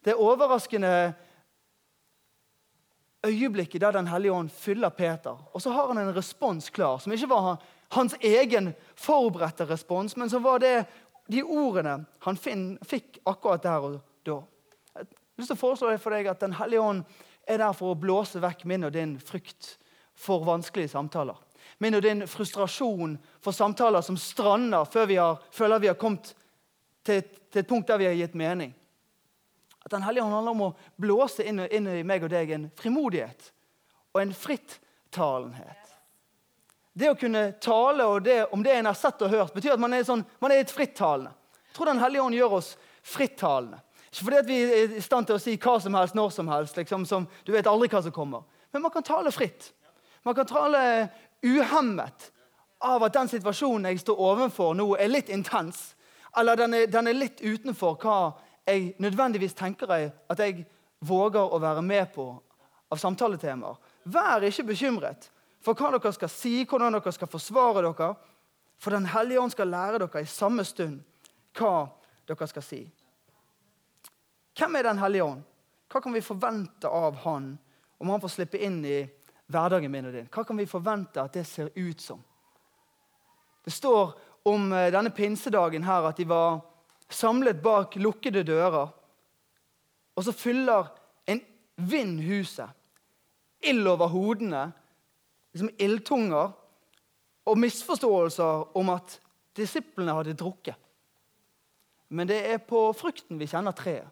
Det 0.03 0.15
overraskende 0.15 1.15
øyeblikket 3.27 3.81
der 3.81 3.93
Den 3.93 4.07
hellige 4.07 4.33
ånd 4.33 4.51
fyller 4.51 4.89
Peter. 4.89 5.37
Og 5.53 5.63
så 5.63 5.71
har 5.71 5.87
han 5.87 5.99
en 5.99 6.17
respons 6.17 6.71
klar, 6.71 6.99
som 6.99 7.13
ikke 7.13 7.29
var 7.31 7.57
hans 7.91 8.15
egen 8.21 8.75
forberedte 8.95 9.65
respons, 9.65 10.17
men 10.17 10.31
som 10.31 10.43
var 10.43 10.59
det, 10.59 10.87
de 11.27 11.43
ordene 11.43 12.05
han 12.23 12.37
finn, 12.37 12.79
fikk 12.87 13.19
akkurat 13.27 13.63
der 13.63 13.89
og 13.89 13.97
da. 14.27 14.43
Jeg 14.95 15.07
har 15.07 15.43
lyst 15.43 15.51
til 15.51 15.57
å 15.57 15.61
foreslå 15.61 15.97
for 15.99 16.15
deg 16.15 16.27
at 16.31 16.41
Den 16.41 16.55
hellige 16.55 16.81
ånd 16.83 17.03
er 17.47 17.59
der 17.59 17.75
for 17.77 17.95
å 17.95 17.99
blåse 17.99 18.41
vekk 18.43 18.65
min 18.65 18.87
og 18.87 18.95
din 18.95 19.19
frykt 19.19 19.77
for 20.15 20.47
vanskelige 20.47 20.95
samtaler. 20.95 21.37
Min 21.79 21.95
og 21.95 22.03
din 22.03 22.25
frustrasjon 22.29 23.19
for 23.45 23.53
samtaler 23.53 24.01
som 24.05 24.17
strander 24.17 24.89
før 24.89 25.07
vi 25.07 25.19
har, 25.21 25.41
føler 25.53 25.83
vi 25.83 25.91
har 25.91 25.99
kommet 26.01 26.33
til, 27.05 27.23
til 27.53 27.61
et 27.61 27.69
punkt 27.69 27.89
der 27.89 28.01
vi 28.01 28.09
har 28.09 28.17
gitt 28.17 28.35
mening. 28.35 28.73
At 29.85 29.91
Den 29.91 30.03
hellige 30.03 30.25
ånd 30.25 30.35
handler 30.35 30.57
om 30.57 30.65
å 30.67 30.75
blåse 30.99 31.45
inn, 31.47 31.61
inn, 31.71 31.87
i 31.87 32.03
meg 32.03 32.25
og 32.27 32.33
deg 32.33 32.51
en 32.51 32.71
frimodighet 32.75 33.53
og 34.17 34.23
en 34.23 34.33
frittalenhet. 34.35 35.93
Det 36.97 37.11
å 37.13 37.19
kunne 37.21 37.51
tale, 37.61 38.07
det, 38.25 38.39
om 38.57 38.63
det 38.65 38.73
en 38.73 38.89
har 38.89 38.97
sett 38.97 39.21
og 39.23 39.31
hørt, 39.31 39.53
betyr 39.55 39.77
at 39.77 39.83
man 39.83 39.93
er, 39.93 40.07
sånn, 40.09 40.25
man 40.41 40.55
er 40.55 40.65
et 40.65 40.73
frittalende. 40.73 41.35
Jeg 41.69 41.77
tror 41.77 41.93
Den 41.93 42.01
hellige 42.01 42.25
ånd 42.25 42.39
gjør 42.39 42.57
oss 42.57 42.71
frittalende. 43.05 43.83
Ikke 44.09 44.25
fordi 44.25 44.43
vi 44.49 44.59
er 44.65 44.97
i 44.97 45.05
stand 45.05 45.29
til 45.29 45.37
å 45.37 45.43
si 45.43 45.59
hva 45.61 45.77
som 45.85 45.95
helst 45.99 46.17
når 46.17 46.31
som 46.33 46.49
helst. 46.49 46.79
Liksom, 46.81 47.05
som, 47.05 47.27
du 47.45 47.53
vet 47.53 47.69
aldri 47.69 47.91
hva 47.93 48.01
som 48.03 48.15
kommer. 48.17 48.47
Men 48.73 48.83
man 48.87 48.95
kan 48.95 49.05
tale 49.05 49.31
fritt. 49.35 49.69
Man 50.25 50.35
kan 50.35 50.49
tale 50.49 50.81
uhemmet 51.47 52.33
av 52.79 53.05
at 53.07 53.15
den 53.15 53.31
situasjonen 53.31 53.91
jeg 53.91 54.03
står 54.03 54.21
overfor 54.21 54.75
nå, 54.77 54.89
er 54.99 55.13
litt 55.13 55.31
intens. 55.33 55.95
Eller 56.37 56.59
den 56.59 56.75
er, 56.75 56.91
den 56.91 57.09
er 57.09 57.17
litt 57.17 57.41
utenfor 57.41 57.97
hva 58.03 58.19
jeg 58.67 58.95
nødvendigvis 59.03 59.55
tenker 59.57 59.93
jeg 59.95 60.11
at 60.29 60.43
jeg 60.43 60.67
våger 61.07 61.55
å 61.55 61.61
være 61.63 61.85
med 61.87 62.11
på 62.15 62.29
av 62.93 63.01
samtaletemaer. 63.01 63.79
Vær 64.05 64.45
ikke 64.47 64.69
bekymret 64.73 65.31
for 65.65 65.75
hva 65.75 65.91
dere 65.97 66.13
skal 66.15 66.31
si, 66.31 66.61
hvordan 66.65 66.95
dere 66.99 67.13
skal 67.15 67.31
forsvare 67.31 67.83
dere. 67.87 68.15
For 68.79 68.93
Den 68.93 69.07
hellige 69.09 69.41
ånd 69.41 69.55
skal 69.55 69.71
lære 69.73 70.03
dere 70.03 70.23
i 70.23 70.29
samme 70.29 70.65
stund 70.65 71.01
hva 71.57 71.87
dere 72.29 72.49
skal 72.51 72.63
si. 72.65 72.83
Hvem 74.57 74.77
er 74.77 74.91
Den 74.91 75.01
hellige 75.01 75.25
ånd? 75.25 75.45
Hva 75.93 76.03
kan 76.03 76.13
vi 76.13 76.21
forvente 76.21 76.89
av 76.89 77.17
Han 77.25 77.57
om 77.99 78.09
han 78.09 78.21
får 78.21 78.29
slippe 78.29 78.61
inn 78.61 78.85
i 78.85 78.99
hverdagen 79.53 79.93
min 79.93 80.09
og 80.09 80.17
din? 80.17 80.31
Hva 80.33 80.45
kan 80.47 80.59
vi 80.59 80.69
forvente 80.71 81.23
at 81.23 81.37
det 81.37 81.47
ser 81.47 81.71
ut 81.77 82.01
som? 82.03 82.23
Det 83.65 83.75
står 83.75 84.15
om 84.47 84.73
eh, 84.73 84.91
denne 84.95 85.11
pinsedagen 85.11 85.87
her 85.87 86.07
at 86.07 86.21
de 86.21 86.29
var 86.29 86.61
samlet 87.11 87.63
bak 87.63 87.97
lukkede 87.99 88.45
dører. 88.47 88.91
Og 90.17 90.25
så 90.25 90.33
fyller 90.33 90.91
en 91.27 91.43
vind 91.77 92.21
huset. 92.25 92.71
Ild 93.67 93.87
over 93.89 94.11
hodene, 94.13 94.69
liksom 95.55 95.71
ildtunger, 95.81 96.53
og 97.47 97.59
misforståelser 97.59 98.77
om 98.77 98.91
at 98.95 99.21
disiplene 99.57 100.15
hadde 100.15 100.35
drukket. 100.39 100.77
Men 102.09 102.29
det 102.29 102.39
er 102.51 102.63
på 102.63 102.89
frukten 102.95 103.39
vi 103.39 103.49
kjenner 103.51 103.75
treet. 103.75 104.11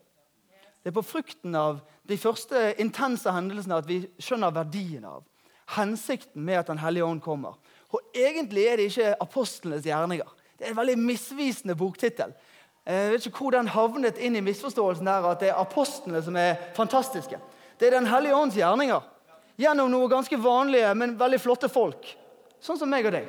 Det 0.84 0.90
er 0.92 0.98
på 0.98 1.06
frukten 1.06 1.54
av 1.56 1.78
de 2.04 2.16
første 2.20 2.74
intense 2.82 3.32
hendelsene 3.32 3.78
at 3.80 3.86
vi 3.88 4.02
skjønner 4.20 4.52
verdien 4.52 5.06
av 5.08 5.22
hensikten 5.78 6.44
med 6.44 6.58
at 6.60 6.66
Den 6.68 6.82
hellige 6.82 7.04
ånd 7.04 7.22
kommer. 7.24 7.56
Og 7.88 8.00
Egentlig 8.12 8.66
er 8.68 8.76
det 8.76 8.90
ikke 8.90 9.14
apostlenes 9.20 9.86
gjerninger. 9.86 10.28
Det 10.58 10.66
er 10.66 10.74
en 10.74 10.76
veldig 10.76 10.98
misvisende 11.00 11.74
boktittel. 11.74 12.34
Jeg 12.84 13.14
vet 13.14 13.26
ikke 13.30 13.46
hvor 13.46 13.56
den 13.56 13.72
havnet 13.72 14.20
inn 14.20 14.36
i 14.36 14.44
misforståelsen 14.44 15.08
der 15.08 15.24
at 15.30 15.40
det 15.40 15.48
er 15.54 15.62
apostlene 15.62 16.20
som 16.22 16.36
er 16.36 16.60
fantastiske. 16.76 17.40
Det 17.80 17.88
er 17.88 17.96
Den 17.96 18.10
hellige 18.12 18.36
ånds 18.36 18.60
gjerninger. 18.60 19.00
Gjennom 19.56 19.88
noen 19.90 20.10
ganske 20.10 20.36
vanlige, 20.36 20.92
men 20.94 21.16
veldig 21.16 21.40
flotte 21.40 21.72
folk. 21.72 22.04
Sånn 22.60 22.76
som 22.76 22.90
meg 22.92 23.06
og 23.08 23.16
deg. 23.16 23.28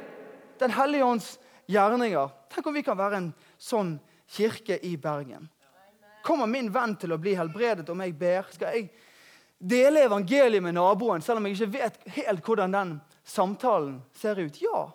Den 0.59 0.75
hellige 0.75 1.07
ånds 1.07 1.37
gjerninger. 1.71 2.35
Tenk 2.51 2.67
om 2.67 2.75
vi 2.75 2.83
kan 2.83 2.99
være 2.99 3.21
en 3.21 3.33
sånn 3.57 3.95
kirke 4.27 4.75
i 4.83 4.97
Bergen. 4.99 5.47
Kommer 6.25 6.49
min 6.49 6.71
venn 6.73 6.95
til 6.97 7.13
å 7.13 7.19
bli 7.21 7.35
helbredet 7.37 7.89
om 7.93 8.01
jeg 8.01 8.15
ber? 8.17 8.47
Skal 8.55 8.73
jeg 8.73 8.87
dele 9.59 10.07
evangeliet 10.07 10.63
med 10.63 10.73
naboen, 10.73 11.21
selv 11.21 11.37
om 11.37 11.45
jeg 11.45 11.59
ikke 11.59 11.73
vet 11.75 11.99
helt 12.17 12.45
hvordan 12.45 12.73
den 12.73 12.95
samtalen 13.23 13.99
ser 14.17 14.41
ut? 14.41 14.57
Ja. 14.61 14.87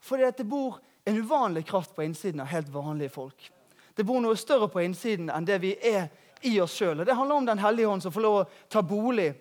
Fordi 0.00 0.30
det 0.38 0.48
bor 0.48 0.80
en 1.04 1.20
uvanlig 1.20 1.66
kraft 1.68 1.92
på 1.96 2.06
innsiden 2.06 2.40
av 2.40 2.48
helt 2.54 2.72
vanlige 2.72 3.12
folk. 3.12 3.50
Det 3.94 4.06
bor 4.08 4.20
noe 4.24 4.38
større 4.38 4.70
på 4.72 4.80
innsiden 4.80 5.28
enn 5.28 5.44
det 5.44 5.60
vi 5.60 5.74
er 5.76 6.08
i 6.48 6.54
oss 6.64 6.78
sjøl. 6.78 7.04
Det 7.04 7.16
handler 7.16 7.36
om 7.36 7.46
Den 7.46 7.60
hellige 7.60 7.92
hånd 7.92 8.02
som 8.02 8.12
får 8.12 8.24
lov 8.24 8.40
å 8.40 8.48
ta 8.72 8.82
bolig 8.82 9.34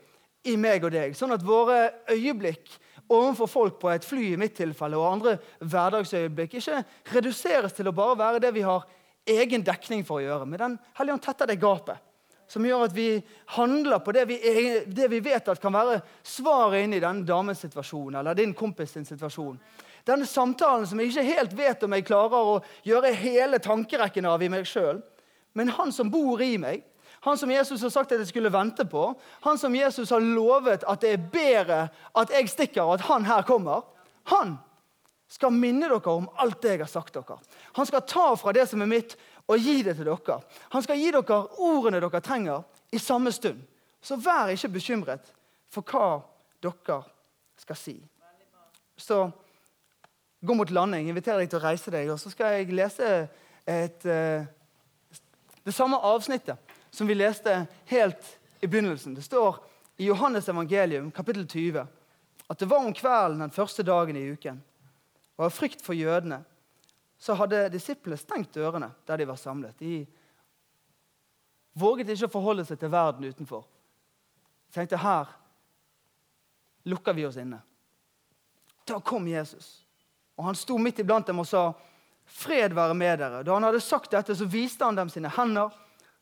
i 0.44 0.56
meg 0.60 0.84
og 0.84 0.92
deg. 0.92 1.16
Sånn 1.16 1.32
at 1.36 1.46
våre 1.46 1.94
øyeblikk 2.12 2.76
overfor 3.10 3.48
folk 3.48 3.80
på 3.82 3.90
et 3.92 4.06
fly 4.06 4.34
i 4.34 4.40
mitt 4.40 4.56
tilfelle, 4.58 4.98
og 5.00 5.14
andre 5.16 5.38
hverdagsøyeblikk 5.64 6.60
ikke 6.60 6.84
reduseres 7.16 7.74
til 7.76 7.90
å 7.90 7.96
bare 7.96 8.18
være 8.20 8.42
det 8.44 8.52
vi 8.56 8.68
har 8.68 8.86
egen 9.30 9.64
dekning 9.66 10.06
for 10.08 10.20
å 10.20 10.26
gjøre. 10.26 10.46
Men 10.46 10.64
Den 10.64 10.78
hellige 11.00 11.18
ånd 11.18 11.26
tetter 11.26 11.50
det 11.50 11.60
gapet 11.62 12.06
som 12.50 12.66
gjør 12.66 12.88
at 12.88 12.94
vi 12.96 13.20
handler 13.54 14.02
på 14.02 14.14
det 14.16 14.24
vi, 14.26 14.40
det 14.90 15.08
vi 15.12 15.20
vet 15.22 15.52
at 15.52 15.62
kan 15.62 15.74
være 15.74 16.00
svaret 16.26 16.82
inn 16.82 16.96
i 16.98 17.02
denne 17.04 17.28
damens 17.28 17.62
situasjon 17.62 18.18
eller 18.18 18.38
din 18.38 18.56
kompis 18.58 18.96
sin 18.96 19.06
situasjon. 19.06 19.60
Denne 20.08 20.26
samtalen 20.26 20.88
som 20.90 21.00
jeg 21.00 21.12
ikke 21.12 21.28
helt 21.28 21.54
vet 21.58 21.84
om 21.86 21.94
jeg 21.94 22.08
klarer 22.08 22.54
å 22.54 22.56
gjøre 22.88 23.14
hele 23.20 23.60
tankerekken 23.62 24.26
av 24.26 24.42
i 24.42 24.50
meg 24.50 24.66
sjøl. 24.66 25.04
Men 25.54 25.70
han 25.78 25.94
som 25.94 26.10
bor 26.10 26.42
i 26.42 26.56
meg, 26.62 26.82
han 27.28 27.38
som 27.38 27.52
Jesus 27.52 27.84
har 27.84 27.92
sagt 27.94 28.16
at 28.16 28.24
jeg 28.24 28.32
skulle 28.32 28.54
vente 28.54 28.86
på, 28.88 29.12
han 29.44 29.60
som 29.60 29.76
Jesus 29.76 30.10
har 30.16 30.24
lovet 30.24 30.86
at 30.88 31.04
det 31.04 31.14
er 31.14 31.30
bedre 31.34 31.80
at 32.18 32.34
jeg 32.34 32.50
stikker, 32.50 32.82
og 32.82 32.98
at 32.98 33.06
han 33.12 33.28
her 33.28 33.46
kommer, 33.46 33.84
han 34.32 34.56
skal 35.30 35.54
minne 35.54 35.88
dere 35.88 36.14
om 36.14 36.30
alt 36.42 36.62
det 36.64 36.76
jeg 36.76 36.84
har 36.84 36.92
sagt 36.92 37.14
dere. 37.14 37.38
Han 37.78 37.86
skal 37.86 38.06
ta 38.10 38.28
fra 38.40 38.54
det 38.56 38.66
som 38.70 38.82
er 38.82 38.90
mitt, 38.90 39.16
og 39.50 39.62
gi 39.62 39.82
det 39.86 39.96
til 39.98 40.10
dere. 40.10 40.40
Han 40.74 40.86
skal 40.86 40.98
gi 41.00 41.12
dere 41.14 41.42
ordene 41.62 42.02
dere 42.02 42.22
trenger, 42.26 42.66
i 42.90 42.98
samme 42.98 43.32
stund. 43.32 43.60
Så 44.02 44.18
vær 44.18 44.50
ikke 44.50 44.72
bekymret 44.80 45.28
for 45.70 45.86
hva 45.86 46.24
dere 46.64 47.04
skal 47.60 47.78
si. 47.78 47.96
Så 48.98 49.28
gå 50.42 50.56
mot 50.56 50.72
landing. 50.72 51.10
Inviterer 51.10 51.44
deg 51.44 51.52
til 51.52 51.60
å 51.60 51.66
reise 51.68 51.94
deg. 51.94 52.10
Og 52.10 52.20
så 52.22 52.32
skal 52.34 52.58
jeg 52.58 52.74
lese 52.74 53.12
et, 53.70 54.06
uh, 54.10 54.42
det 55.66 55.76
samme 55.76 56.00
avsnittet 56.02 56.58
som 56.90 57.08
vi 57.08 57.18
leste 57.18 57.68
helt 57.92 58.34
i 58.62 58.68
begynnelsen. 58.68 59.14
Det 59.16 59.28
står 59.28 59.60
i 60.00 60.08
Johannes 60.08 60.50
evangelium, 60.50 61.12
kapittel 61.12 61.46
20, 61.48 61.86
at 62.50 62.60
det 62.60 62.70
var 62.70 62.86
om 62.86 62.96
kvelden 62.96 63.44
den 63.44 63.54
første 63.54 63.84
dagen 63.86 64.18
i 64.18 64.26
uken. 64.34 64.62
Og 65.40 65.46
av 65.48 65.56
frykt 65.56 65.82
for 65.82 65.96
jødene 65.96 66.42
så 67.20 67.36
hadde 67.40 67.70
disiplene 67.72 68.20
stengt 68.20 68.52
dørene 68.56 68.92
der 69.08 69.22
de 69.22 69.28
var 69.28 69.40
samlet. 69.40 69.80
De 69.80 70.04
våget 71.80 72.12
ikke 72.12 72.28
å 72.28 72.34
forholde 72.34 72.66
seg 72.68 72.80
til 72.80 72.92
verden 72.92 73.28
utenfor. 73.32 73.64
De 74.68 74.76
tenkte 74.76 75.00
her 75.00 75.32
lukker 76.92 77.16
vi 77.16 77.26
oss 77.28 77.40
inne. 77.40 77.62
Da 78.88 79.00
kom 79.00 79.28
Jesus. 79.28 79.86
Og 80.36 80.44
Han 80.44 80.56
sto 80.56 80.78
midt 80.78 81.00
iblant 81.00 81.28
dem 81.28 81.40
og 81.40 81.48
sa, 81.48 81.74
'Fred 82.26 82.74
være 82.74 82.94
med 82.94 83.20
dere.' 83.20 83.44
Da 83.44 83.54
han 83.54 83.64
hadde 83.64 83.82
sagt 83.82 84.12
dette, 84.12 84.36
så 84.36 84.46
viste 84.46 84.86
han 84.86 84.96
dem 84.96 85.10
sine 85.10 85.30
hender, 85.30 85.70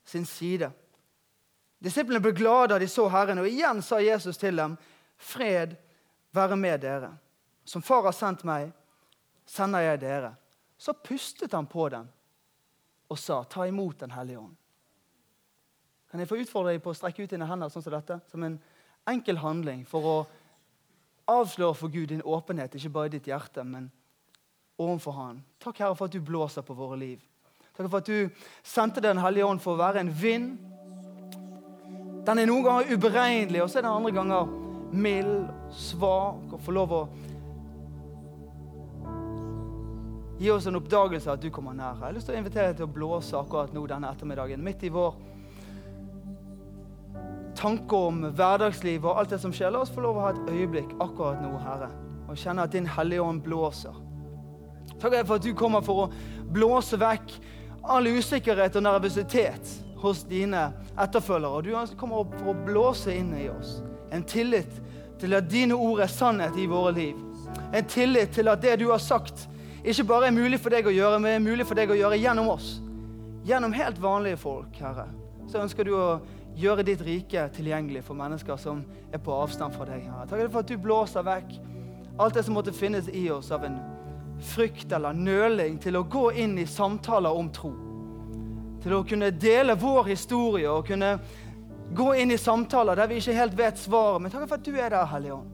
sin 0.06 0.26
side. 0.26 0.72
Disiplene 1.84 2.22
ble 2.22 2.32
glade 2.32 2.68
da 2.74 2.80
de 2.80 2.88
så 2.88 3.10
Herren, 3.10 3.40
og 3.40 3.48
igjen 3.48 3.82
sa 3.82 4.00
Jesus 4.00 4.38
til 4.38 4.56
dem, 4.56 4.78
'Fred 5.18 5.76
være 6.34 6.56
med 6.56 6.82
dere.' 6.82 7.18
Som 7.66 7.82
Far 7.82 8.04
har 8.04 8.12
sendt 8.12 8.44
meg, 8.44 8.72
sender 9.48 9.86
jeg 9.86 10.02
dere. 10.04 10.36
Så 10.78 10.94
pustet 10.94 11.56
han 11.58 11.66
på 11.66 11.90
dem 11.90 12.08
og 13.10 13.18
sa, 13.18 13.44
'Ta 13.44 13.66
imot 13.66 14.00
Den 14.00 14.12
hellige 14.12 14.38
ånd'. 14.38 14.56
Kan 16.12 16.20
jeg 16.20 16.28
få 16.28 16.36
utfordre 16.36 16.72
deg 16.72 16.84
på 16.84 16.90
å 16.90 16.96
strekke 16.96 17.24
ut 17.24 17.30
dine 17.30 17.46
hender 17.46 17.70
sånn 17.70 17.84
som 17.84 17.94
dette? 17.94 18.20
Som 18.32 18.44
en 18.44 18.60
enkel 19.08 19.38
handling 19.38 19.86
for 19.86 20.02
å 20.02 20.28
avsløre 21.28 21.76
for 21.76 21.92
Gud 21.92 22.08
din 22.08 22.22
åpenhet, 22.22 22.76
ikke 22.76 22.90
bare 22.90 23.06
i 23.06 23.10
ditt 23.10 23.28
hjerte, 23.28 23.64
men 23.64 23.92
overfor 24.80 25.12
Han. 25.12 25.44
Takk, 25.60 25.78
Herre, 25.78 25.96
for 25.96 26.06
at 26.06 26.12
du 26.12 26.22
blåser 26.22 26.62
på 26.62 26.74
våre 26.78 26.98
liv. 26.98 27.20
Takk 27.76 27.90
for 27.90 27.98
at 27.98 28.06
du 28.06 28.30
sendte 28.64 29.02
Den 29.02 29.18
hellige 29.18 29.46
ånd 29.46 29.62
for 29.62 29.76
å 29.76 29.82
være 29.82 30.00
en 30.00 30.14
vind. 30.22 30.58
Den 32.26 32.40
er 32.40 32.46
noen 32.46 32.64
ganger 32.64 32.94
uberegnelig, 32.94 33.62
og 33.64 33.70
så 33.70 33.80
er 33.80 33.88
den 33.88 33.92
andre 33.92 34.12
ganger 34.12 34.48
mild, 34.92 35.50
svak 35.72 36.54
og 36.54 36.62
får 36.64 36.76
lov 36.76 36.96
å 36.96 37.02
Gi 40.38 40.52
oss 40.52 40.68
en 40.70 40.78
oppdagelse 40.78 41.32
av 41.32 41.40
at 41.40 41.42
du 41.42 41.50
kommer 41.54 41.74
nær. 41.74 41.96
Jeg 41.98 42.06
har 42.06 42.14
lyst 42.14 42.30
til 42.30 42.36
å 42.36 42.42
invitere 42.42 42.70
deg 42.70 42.78
til 42.78 42.86
å 42.86 42.94
blåse 42.94 43.38
akkurat 43.40 43.74
nå 43.74 43.86
denne 43.90 44.12
ettermiddagen. 44.14 44.62
Midt 44.62 44.86
i 44.86 44.92
vår 44.94 45.16
tanke 47.58 48.02
om 48.10 48.22
hverdagsliv 48.38 49.06
og 49.08 49.18
alt 49.18 49.34
det 49.34 49.40
som 49.42 49.54
skjer. 49.56 49.74
La 49.74 49.82
oss 49.82 49.94
få 49.94 50.04
lov 50.06 50.20
å 50.20 50.28
ha 50.28 50.36
et 50.36 50.52
øyeblikk 50.54 50.94
akkurat 51.02 51.42
nå, 51.42 51.56
Herre, 51.64 51.90
og 52.28 52.38
kjenne 52.38 52.68
at 52.68 52.76
Din 52.76 52.90
Hellige 52.98 53.26
Ånd 53.26 53.42
blåser. 53.46 53.98
Takk 55.02 55.18
for 55.24 55.38
at 55.40 55.46
du 55.46 55.52
kommer 55.58 55.82
for 55.86 56.06
å 56.06 56.08
blåse 56.54 56.98
vekk 57.02 57.34
all 57.88 58.08
usikkerhet 58.10 58.78
og 58.78 58.86
nervøsitet 58.86 59.74
hos 60.02 60.24
dine 60.30 60.70
etterfølgere. 61.00 61.50
Og 61.50 61.66
du 61.66 61.98
kommer 61.98 62.30
for 62.38 62.54
å 62.54 62.58
blåse 62.68 63.14
inn 63.14 63.34
i 63.38 63.50
oss 63.50 63.80
en 64.14 64.24
tillit 64.24 64.72
til 65.20 65.34
at 65.34 65.50
dine 65.50 65.76
ord 65.76 66.06
er 66.06 66.12
sannhet 66.12 66.58
i 66.62 66.70
våre 66.70 66.94
liv. 66.96 67.18
En 67.74 67.86
tillit 67.90 68.36
til 68.38 68.48
at 68.52 68.62
det 68.62 68.78
du 68.80 68.92
har 68.92 69.02
sagt, 69.02 69.48
ikke 69.88 70.04
bare 70.04 70.28
er 70.28 70.36
mulig 70.36 70.60
for 70.60 70.74
deg 70.74 70.88
å 70.90 70.92
gjøre, 70.92 71.20
men 71.24 71.38
er 71.38 71.44
mulig 71.44 71.66
for 71.68 71.80
deg 71.80 71.92
å 71.94 71.96
gjøre 71.96 72.20
gjennom 72.20 72.50
oss. 72.52 72.78
Gjennom 73.48 73.72
helt 73.72 74.02
vanlige 74.04 74.40
folk, 74.42 74.76
Herre. 74.82 75.08
Så 75.48 75.62
ønsker 75.64 75.88
du 75.88 75.94
å 75.96 76.08
gjøre 76.60 76.84
ditt 76.84 77.02
rike 77.06 77.46
tilgjengelig 77.56 78.02
for 78.04 78.18
mennesker 78.20 78.60
som 78.60 78.82
er 79.14 79.22
på 79.24 79.32
avstand 79.32 79.76
fra 79.78 79.88
deg. 79.88 80.04
Herre. 80.04 80.28
Takk 80.28 80.44
for 80.52 80.66
at 80.66 80.72
du 80.72 80.76
blåser 80.82 81.24
vekk 81.24 81.56
alt 82.18 82.36
det 82.36 82.44
som 82.44 82.58
måtte 82.58 82.74
finnes 82.76 83.08
i 83.14 83.28
oss 83.32 83.52
av 83.56 83.64
en 83.64 83.78
frykt 84.44 84.92
eller 84.92 85.16
nøling 85.16 85.78
til 85.82 85.98
å 85.98 86.04
gå 86.04 86.32
inn 86.44 86.58
i 86.60 86.68
samtaler 86.68 87.34
om 87.34 87.50
tro. 87.54 87.72
Til 88.84 88.96
å 88.98 89.04
kunne 89.08 89.32
dele 89.34 89.78
vår 89.80 90.12
historie 90.12 90.70
og 90.70 90.90
kunne 90.90 91.16
gå 91.96 92.10
inn 92.22 92.34
i 92.34 92.42
samtaler 92.42 93.00
der 93.00 93.08
vi 93.08 93.22
ikke 93.22 93.38
helt 93.38 93.56
vet 93.58 93.80
svaret. 93.80 94.22
Men 94.22 94.34
takk 94.34 94.50
for 94.50 94.60
at 94.60 94.68
du 94.68 94.76
er 94.76 94.92
der, 94.94 95.08
Hellige 95.14 95.38
Ånd. 95.38 95.54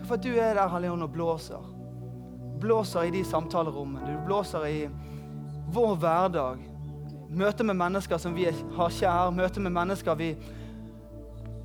Takk 0.00 0.10
for 0.10 0.18
at 0.18 0.26
du 0.26 0.34
er 0.34 0.58
der, 0.58 0.68
Hellige 0.74 0.96
Ånd, 0.98 1.06
og 1.06 1.14
blåser 1.14 1.73
blåser 2.64 3.08
i 3.08 3.12
de 3.14 3.22
samtalerommene. 3.28 4.06
Du 4.08 4.26
blåser 4.26 4.66
i 4.66 4.78
vår 5.74 5.96
hverdag. 6.02 6.62
Møte 7.34 7.66
med 7.66 7.76
mennesker 7.76 8.20
som 8.20 8.34
vi 8.36 8.46
har 8.48 8.94
kjær, 8.98 9.32
møte 9.34 9.62
med 9.62 9.74
mennesker 9.74 10.16
vi 10.18 10.34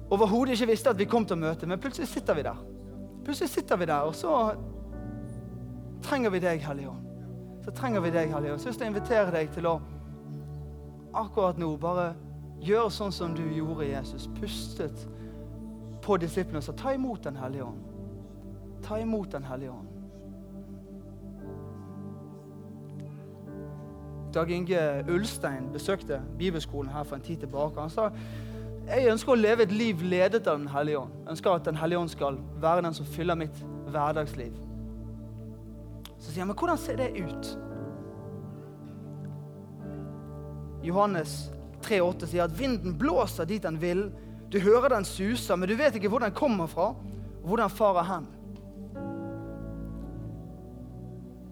overhodet 0.09 0.55
ikke 0.55 0.71
visste 0.71 0.89
at 0.89 0.97
vi 0.97 1.05
kom 1.09 1.25
til 1.27 1.37
å 1.37 1.43
møte, 1.43 1.67
men 1.69 1.79
plutselig 1.81 2.09
sitter 2.09 2.37
vi 2.37 2.45
der. 2.47 2.63
Plutselig 3.25 3.51
sitter 3.53 3.77
vi 3.77 3.85
der, 3.85 4.07
og 4.09 4.15
så 4.17 4.55
trenger 6.03 6.33
vi 6.33 6.41
deg, 6.41 6.63
Hellige 6.65 6.89
Ånd. 6.89 7.05
Så 7.65 7.73
trenger 7.77 8.01
vi 8.01 8.11
deg, 8.15 8.33
Hellige 8.33 8.55
Ånd. 8.55 8.63
Så 8.63 8.71
jeg 8.71 8.79
vil 8.79 8.89
invitere 8.89 9.35
deg 9.35 9.53
til 9.53 9.69
å 9.69 9.75
akkurat 11.19 11.59
nå 11.61 11.75
bare 11.81 12.13
gjøre 12.65 12.89
sånn 12.93 13.13
som 13.13 13.35
du 13.37 13.43
gjorde, 13.53 13.87
Jesus. 13.91 14.27
Pustet 14.39 15.05
på 16.01 16.17
disiplene 16.21 16.61
og 16.61 16.65
sa 16.65 16.73
ta 16.73 16.93
imot 16.95 17.23
Den 17.23 17.37
hellige 17.37 17.67
ånd. 17.67 17.85
Ta 18.85 18.99
imot 18.99 19.31
Den 19.31 19.45
hellige 19.45 19.75
ånd. 19.75 19.88
Dag 24.33 24.51
Inge 24.51 25.03
Ulstein 25.09 25.71
besøkte 25.73 26.21
bibelskolen 26.37 26.91
her 26.91 27.03
for 27.03 27.15
en 27.15 27.25
tid 27.25 27.37
tilbake. 27.37 27.81
Han 27.81 27.89
sa 27.89 28.09
jeg 28.89 29.11
ønsker 29.11 29.35
å 29.35 29.37
leve 29.37 29.67
et 29.67 29.73
liv 29.73 30.01
ledet 30.01 30.47
av 30.49 30.57
Den 30.57 30.69
hellige 30.73 30.97
ånd. 31.03 31.11
Jeg 31.21 31.31
ønsker 31.35 31.51
at 31.53 31.65
Den 31.65 31.77
hellige 31.77 31.99
ånd 31.99 32.09
skal 32.09 32.39
være 32.61 32.81
den 32.81 32.95
som 32.97 33.05
fyller 33.05 33.37
mitt 33.37 33.59
hverdagsliv. 33.93 34.55
Så 36.17 36.31
sier 36.31 36.41
han, 36.41 36.49
men 36.49 36.57
hvordan 36.57 36.77
ser 36.81 36.97
det 36.97 37.11
ut? 37.19 37.51
Johannes 40.83 41.51
3,8 41.85 42.31
sier 42.31 42.47
at 42.47 42.57
vinden 42.59 42.97
blåser 42.97 43.45
dit 43.45 43.63
den 43.63 43.77
vil. 43.81 44.07
Du 44.49 44.57
hører 44.59 44.89
den 44.95 45.05
suser, 45.05 45.55
men 45.55 45.69
du 45.69 45.75
vet 45.77 45.95
ikke 45.95 46.09
hvor 46.09 46.23
den 46.25 46.33
kommer 46.33 46.67
fra, 46.67 46.89
og 47.43 47.45
hvor 47.45 47.61
den 47.61 47.69
farer 47.69 48.07
hen. 48.09 48.27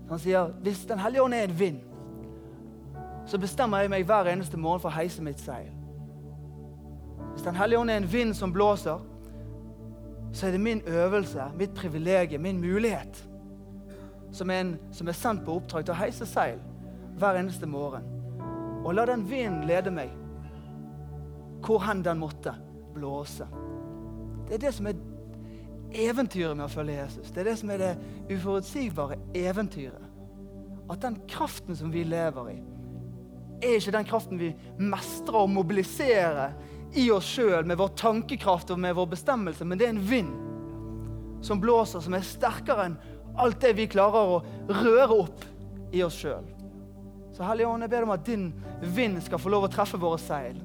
Han 0.10 0.20
sier 0.24 0.54
hvis 0.64 0.86
Den 0.90 1.00
hellige 1.04 1.22
ånd 1.22 1.36
er 1.36 1.46
en 1.46 1.60
vind, 1.60 1.80
så 3.28 3.38
bestemmer 3.38 3.84
jeg 3.84 3.92
meg 3.92 4.06
hver 4.08 4.30
eneste 4.32 4.58
morgen 4.58 4.82
for 4.82 4.90
å 4.90 4.98
heise 4.98 5.24
mitt 5.24 5.42
seil. 5.44 5.68
Hvis 7.34 7.44
Den 7.46 7.56
hellige 7.60 7.80
ånd 7.80 7.92
er 7.92 8.00
en 8.02 8.12
vind 8.12 8.34
som 8.36 8.54
blåser, 8.54 9.02
så 10.34 10.48
er 10.48 10.52
det 10.52 10.62
min 10.62 10.82
øvelse, 10.88 11.52
mitt 11.58 11.74
privilegium, 11.76 12.42
min 12.42 12.62
mulighet, 12.62 13.30
som 14.32 14.50
er, 14.50 14.62
en, 14.62 14.78
som 14.92 15.08
er 15.08 15.16
sendt 15.16 15.46
på 15.46 15.56
oppdrag 15.56 15.86
til 15.86 15.96
å 15.96 16.00
heise 16.00 16.26
seil 16.26 16.60
hver 17.18 17.40
eneste 17.40 17.68
morgen. 17.68 18.06
Og 18.86 18.96
la 18.96 19.06
den 19.10 19.26
vinden 19.30 19.68
lede 19.68 19.92
meg 19.92 20.14
hvor 21.66 21.82
hen 21.84 22.04
den 22.06 22.20
måtte 22.22 22.54
blåse. 22.96 23.48
Det 24.48 24.56
er 24.56 24.64
det 24.68 24.74
som 24.74 24.88
er 24.88 25.00
eventyret 26.08 26.56
med 26.56 26.68
å 26.68 26.72
følge 26.72 27.00
Jesus. 27.02 27.32
Det 27.32 27.42
er 27.42 27.50
det 27.50 27.58
som 27.60 27.72
er 27.74 27.82
det 27.82 27.94
uforutsigbare 28.32 29.18
eventyret. 29.36 30.06
At 30.90 31.02
den 31.04 31.18
kraften 31.28 31.76
som 31.76 31.92
vi 31.92 32.06
lever 32.08 32.54
i, 32.54 32.58
er 33.62 33.78
ikke 33.78 33.94
den 33.96 34.08
kraften 34.08 34.42
vi 34.42 34.52
mestrer 34.78 35.44
og 35.44 35.54
mobiliserer 35.54 36.54
i 36.98 37.10
oss 37.12 37.28
sjøl 37.36 37.66
med 37.68 37.80
vår 37.80 37.96
tankekraft 38.00 38.72
og 38.74 38.80
med 38.82 38.96
vår 38.98 39.10
bestemmelse, 39.12 39.66
men 39.66 39.80
det 39.80 39.88
er 39.88 39.96
en 39.96 40.06
vind 40.10 40.34
som 41.46 41.62
blåser, 41.62 42.02
som 42.02 42.16
er 42.18 42.26
sterkere 42.26 42.88
enn 42.88 43.00
alt 43.38 43.60
det 43.62 43.76
vi 43.78 43.90
klarer 43.92 44.38
å 44.38 44.40
røre 44.72 45.20
opp 45.26 45.44
i 45.94 46.02
oss 46.06 46.18
sjøl. 46.24 46.46
Så 47.36 47.46
Hellige 47.46 47.70
Ånd, 47.70 47.86
jeg 47.86 47.94
ber 47.94 48.08
om 48.08 48.16
at 48.16 48.26
din 48.26 48.48
vind 48.96 49.20
skal 49.22 49.42
få 49.42 49.52
lov 49.54 49.68
å 49.68 49.72
treffe 49.72 50.00
våre 50.02 50.18
seil. 50.22 50.58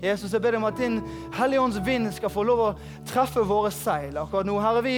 Jesus, 0.00 0.32
jeg 0.32 0.40
ber 0.40 0.54
deg 0.54 0.62
om 0.62 0.68
at 0.68 0.78
din 0.80 1.00
Hellige 1.36 1.60
Ånds 1.60 1.80
vind 1.84 2.08
skal 2.16 2.32
få 2.32 2.44
lov 2.46 2.62
å 2.62 2.70
treffe 3.08 3.42
våre 3.44 3.72
seil 3.74 4.16
akkurat 4.16 4.46
nå. 4.48 4.54
Herre, 4.62 4.84
vi 4.86 4.94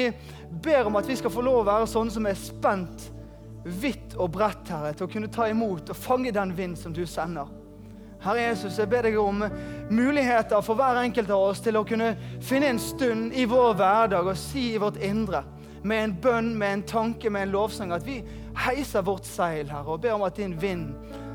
ber 0.62 0.90
om 0.90 0.98
at 1.00 1.08
vi 1.08 1.16
skal 1.18 1.32
få 1.32 1.42
lov 1.42 1.62
å 1.62 1.66
være 1.70 1.88
sånne 1.90 2.14
som 2.14 2.28
er 2.28 2.38
spent 2.38 3.08
vidt 3.64 4.16
og 4.18 4.32
bredt, 4.34 4.70
Herre, 4.72 4.92
til 4.96 5.06
å 5.06 5.12
kunne 5.12 5.30
ta 5.32 5.48
imot 5.50 5.92
og 5.92 5.98
fange 5.98 6.32
den 6.34 6.54
vind 6.56 6.78
som 6.78 6.94
du 6.94 7.04
sender. 7.06 7.50
Herre 8.22 8.44
Jesus, 8.44 8.78
jeg 8.78 8.90
ber 8.90 9.02
deg 9.02 9.16
om 9.18 9.42
muligheter 9.90 10.62
for 10.62 10.78
hver 10.78 11.00
enkelt 11.00 11.30
av 11.34 11.48
oss 11.48 11.62
til 11.62 11.78
å 11.78 11.86
kunne 11.86 12.12
finne 12.42 12.70
en 12.70 12.78
stund 12.82 13.34
i 13.34 13.48
vår 13.50 13.74
hverdag 13.80 14.30
og 14.30 14.38
si 14.38 14.68
i 14.74 14.82
vårt 14.82 15.00
indre, 15.02 15.42
med 15.82 16.04
en 16.04 16.14
bønn, 16.22 16.52
med 16.58 16.76
en 16.76 16.84
tanke, 16.86 17.30
med 17.30 17.48
en 17.48 17.54
lovsang, 17.56 17.90
at 17.92 18.06
vi 18.06 18.20
heiser 18.62 19.02
vårt 19.02 19.26
seil, 19.26 19.66
Herre, 19.70 19.96
og 19.96 20.04
ber 20.04 20.14
om 20.14 20.26
at 20.26 20.38
din 20.38 20.54
vind 20.62 20.92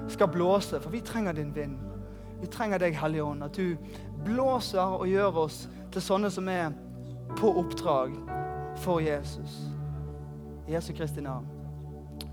skal 0.07 0.31
blåse, 0.31 0.79
for 0.79 0.93
vi 0.93 1.03
trenger 1.03 1.35
din 1.35 1.51
vind. 1.55 1.75
Vi 2.39 2.47
trenger 2.53 2.79
deg, 2.79 2.95
Hellige 2.95 3.25
Ånd, 3.25 3.43
at 3.43 3.57
du 3.57 3.75
blåser 4.23 4.95
og 4.99 5.07
gjør 5.09 5.43
oss 5.43 5.65
til 5.91 6.03
sånne 6.05 6.31
som 6.31 6.47
er 6.47 6.71
på 7.35 7.51
oppdrag 7.59 8.15
for 8.85 9.03
Jesus. 9.03 9.59
I 10.67 10.77
Jesu 10.77 10.93
Kristi 10.95 11.21
navn. 11.25 11.56